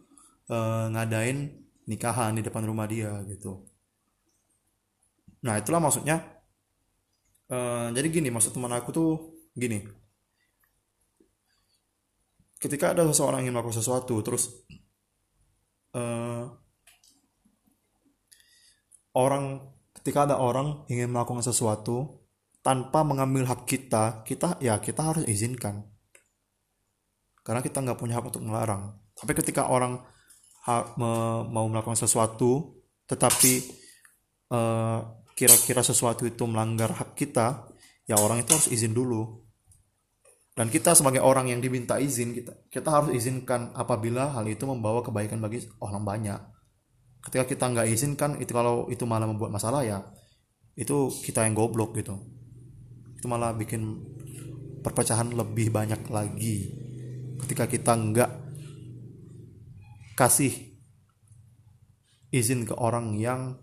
uh, 0.49 0.89
ngadain 0.89 1.53
nikahan 1.86 2.34
di 2.34 2.41
depan 2.41 2.65
rumah 2.65 2.89
dia 2.89 3.21
gitu. 3.30 3.69
Nah 5.45 5.62
itulah 5.62 5.80
maksudnya. 5.80 6.36
Uh, 7.47 7.88
jadi 7.95 8.12
gini 8.12 8.27
maksud 8.27 8.51
teman 8.51 8.75
aku 8.75 8.91
tuh 8.91 9.12
gini 9.56 9.80
ketika 12.58 12.93
ada 12.93 13.06
seseorang 13.06 13.46
yang 13.46 13.54
melakukan 13.54 13.78
sesuatu 13.78 14.17
terus 14.26 14.65
uh, 15.93 16.50
orang 19.17 19.74
ketika 19.98 20.30
ada 20.30 20.36
orang 20.38 20.86
ingin 20.93 21.10
melakukan 21.10 21.41
sesuatu 21.41 22.26
tanpa 22.62 23.02
mengambil 23.02 23.48
hak 23.50 23.65
kita 23.65 24.22
kita 24.28 24.62
ya 24.62 24.78
kita 24.78 25.02
harus 25.02 25.24
izinkan. 25.26 25.88
Karena 27.41 27.63
kita 27.63 27.80
nggak 27.80 27.96
punya 27.96 28.20
hak 28.20 28.28
untuk 28.28 28.43
melarang. 28.43 29.00
Tapi 29.15 29.32
ketika 29.32 29.72
orang 29.72 30.04
hak, 30.67 31.00
me, 31.00 31.48
mau 31.48 31.63
melakukan 31.72 31.96
sesuatu 31.96 32.76
tetapi 33.08 33.54
kira 34.52 34.60
eh, 34.60 35.00
kira-kira 35.32 35.80
sesuatu 35.80 36.28
itu 36.28 36.43
melanggar 36.43 36.91
hak 36.91 37.15
kita 37.15 37.72
ya 38.04 38.20
orang 38.20 38.43
itu 38.43 38.52
harus 38.52 38.67
izin 38.67 38.91
dulu 38.91 39.46
dan 40.58 40.74
kita 40.74 40.98
sebagai 40.98 41.22
orang 41.22 41.54
yang 41.54 41.62
diminta 41.62 42.02
izin 42.02 42.34
kita 42.34 42.65
kita 42.74 42.89
harus 42.89 43.13
izinkan 43.13 43.78
apabila 43.78 44.34
hal 44.34 44.41
itu 44.50 44.65
membawa 44.65 45.06
kebaikan 45.06 45.38
bagi 45.38 45.62
orang 45.78 46.02
banyak. 46.02 46.41
Ketika 47.22 47.46
kita 47.46 47.65
nggak 47.70 47.88
izinkan 47.93 48.41
itu 48.41 48.58
kalau 48.58 48.89
itu 48.89 49.06
malah 49.06 49.30
membuat 49.30 49.54
masalah 49.54 49.86
ya 49.86 50.02
itu 50.74 51.13
kita 51.22 51.46
yang 51.46 51.54
goblok 51.54 51.93
gitu. 52.02 52.17
Itu 53.22 53.30
malah 53.30 53.54
bikin 53.54 54.02
perpecahan 54.82 55.30
lebih 55.30 55.70
banyak 55.70 56.10
lagi. 56.10 56.74
Ketika 57.46 57.70
kita 57.70 57.93
nggak 57.93 58.32
kasih 60.17 60.74
izin 62.34 62.65
ke 62.65 62.74
orang 62.74 63.13
yang 63.22 63.62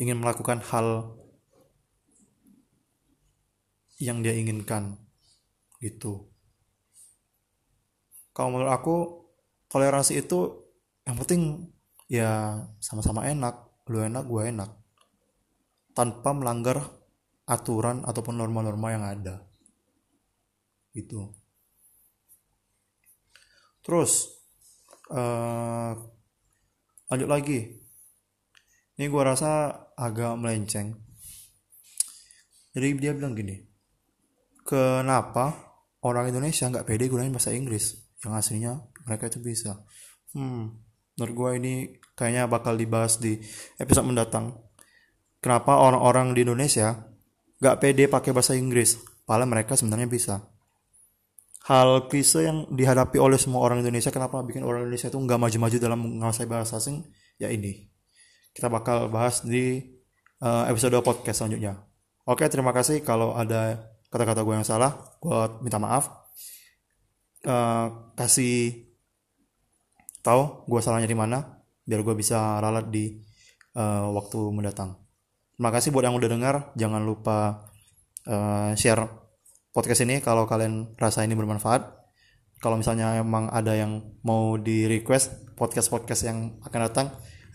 ingin 0.00 0.16
melakukan 0.16 0.64
hal 0.64 1.20
yang 4.00 4.24
dia 4.24 4.32
inginkan 4.32 5.09
gitu. 5.80 6.28
Kalau 8.30 8.54
menurut 8.54 8.72
aku 8.72 8.96
toleransi 9.66 10.20
itu 10.22 10.68
yang 11.08 11.16
penting 11.18 11.72
ya 12.06 12.62
sama-sama 12.78 13.26
enak. 13.26 13.66
Lu 13.90 14.04
enak 14.04 14.24
gue 14.28 14.42
enak. 14.54 14.70
Tanpa 15.96 16.30
melanggar 16.30 16.84
aturan 17.48 18.06
ataupun 18.06 18.38
norma-norma 18.38 18.94
yang 18.94 19.02
ada. 19.02 19.42
Gitu. 20.94 21.34
Terus 23.82 24.30
uh, 25.10 25.96
lanjut 27.10 27.28
lagi. 27.28 27.80
Ini 29.00 29.08
gue 29.08 29.22
rasa 29.24 29.72
agak 29.96 30.36
melenceng. 30.36 30.92
Jadi 32.70 32.88
dia 33.00 33.10
bilang 33.16 33.34
gini 33.34 33.70
kenapa 34.70 35.69
orang 36.04 36.32
Indonesia 36.32 36.68
nggak 36.68 36.86
pede 36.86 37.08
gunain 37.08 37.32
bahasa 37.32 37.52
Inggris. 37.52 37.96
Yang 38.20 38.32
aslinya 38.36 38.72
mereka 39.08 39.28
itu 39.28 39.40
bisa. 39.40 39.84
Hmm 40.36 40.90
menurut 41.20 41.36
gue 41.36 41.50
ini 41.60 41.74
kayaknya 42.16 42.48
bakal 42.48 42.80
dibahas 42.80 43.20
di 43.20 43.36
episode 43.76 44.08
mendatang. 44.08 44.56
Kenapa 45.44 45.76
orang-orang 45.76 46.32
di 46.32 46.48
Indonesia 46.48 46.96
nggak 47.60 47.76
pede 47.76 48.08
pakai 48.08 48.32
bahasa 48.32 48.56
Inggris? 48.56 48.96
Padahal 49.28 49.44
mereka 49.44 49.76
sebenarnya 49.76 50.08
bisa. 50.08 50.40
Hal 51.68 52.08
klise 52.08 52.48
yang 52.48 52.64
dihadapi 52.72 53.20
oleh 53.20 53.36
semua 53.36 53.60
orang 53.60 53.84
Indonesia 53.84 54.08
kenapa 54.08 54.40
bikin 54.40 54.64
orang 54.64 54.88
Indonesia 54.88 55.12
itu 55.12 55.20
nggak 55.20 55.36
maju-maju 55.36 55.76
dalam 55.76 56.00
menguasai 56.00 56.48
bahasa 56.48 56.80
asing? 56.80 57.04
Ya 57.36 57.52
ini. 57.52 57.92
Kita 58.56 58.72
bakal 58.72 59.12
bahas 59.12 59.44
di 59.44 59.92
uh, 60.40 60.64
episode 60.72 60.96
podcast 61.04 61.44
selanjutnya. 61.44 61.84
Oke 62.24 62.48
terima 62.48 62.72
kasih. 62.72 63.04
Kalau 63.04 63.36
ada 63.36 63.92
kata-kata 64.10 64.42
gue 64.42 64.54
yang 64.58 64.66
salah 64.66 64.92
gue 65.22 65.38
minta 65.62 65.78
maaf. 65.78 66.10
Uh, 67.40 68.12
kasih 68.20 68.84
tahu 70.20 70.68
gue 70.68 70.80
salahnya 70.84 71.08
di 71.08 71.16
mana 71.16 71.64
biar 71.88 72.04
gue 72.04 72.12
bisa 72.12 72.60
ralat 72.60 72.92
di 72.92 73.16
uh, 73.78 74.10
waktu 74.12 74.38
mendatang. 74.52 75.00
Terima 75.56 75.70
kasih 75.72 75.88
buat 75.94 76.04
yang 76.04 76.16
udah 76.18 76.30
dengar. 76.30 76.54
Jangan 76.76 77.02
lupa 77.06 77.64
uh, 78.28 78.72
share 78.76 79.08
podcast 79.70 80.04
ini 80.04 80.20
kalau 80.20 80.44
kalian 80.44 80.98
rasa 81.00 81.24
ini 81.24 81.32
bermanfaat. 81.32 82.00
Kalau 82.60 82.76
misalnya 82.76 83.16
emang 83.16 83.48
ada 83.48 83.72
yang 83.72 84.20
mau 84.20 84.60
di 84.60 84.84
request 84.84 85.56
podcast 85.56 85.88
podcast 85.88 86.28
yang 86.28 86.60
akan 86.60 86.80
datang 86.92 87.06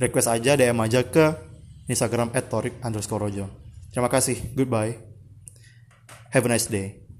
request 0.01 0.33
aja 0.33 0.57
DM 0.57 0.81
aja 0.81 1.05
ke 1.05 1.25
Instagram 1.85 2.33
@torik 2.49 2.81
underscore 2.81 3.29
rojo. 3.29 3.45
Terima 3.93 4.09
kasih. 4.09 4.57
Goodbye 4.57 5.14
Have 6.35 6.43
a 6.43 6.49
nice 6.49 6.65
day. 6.65 7.04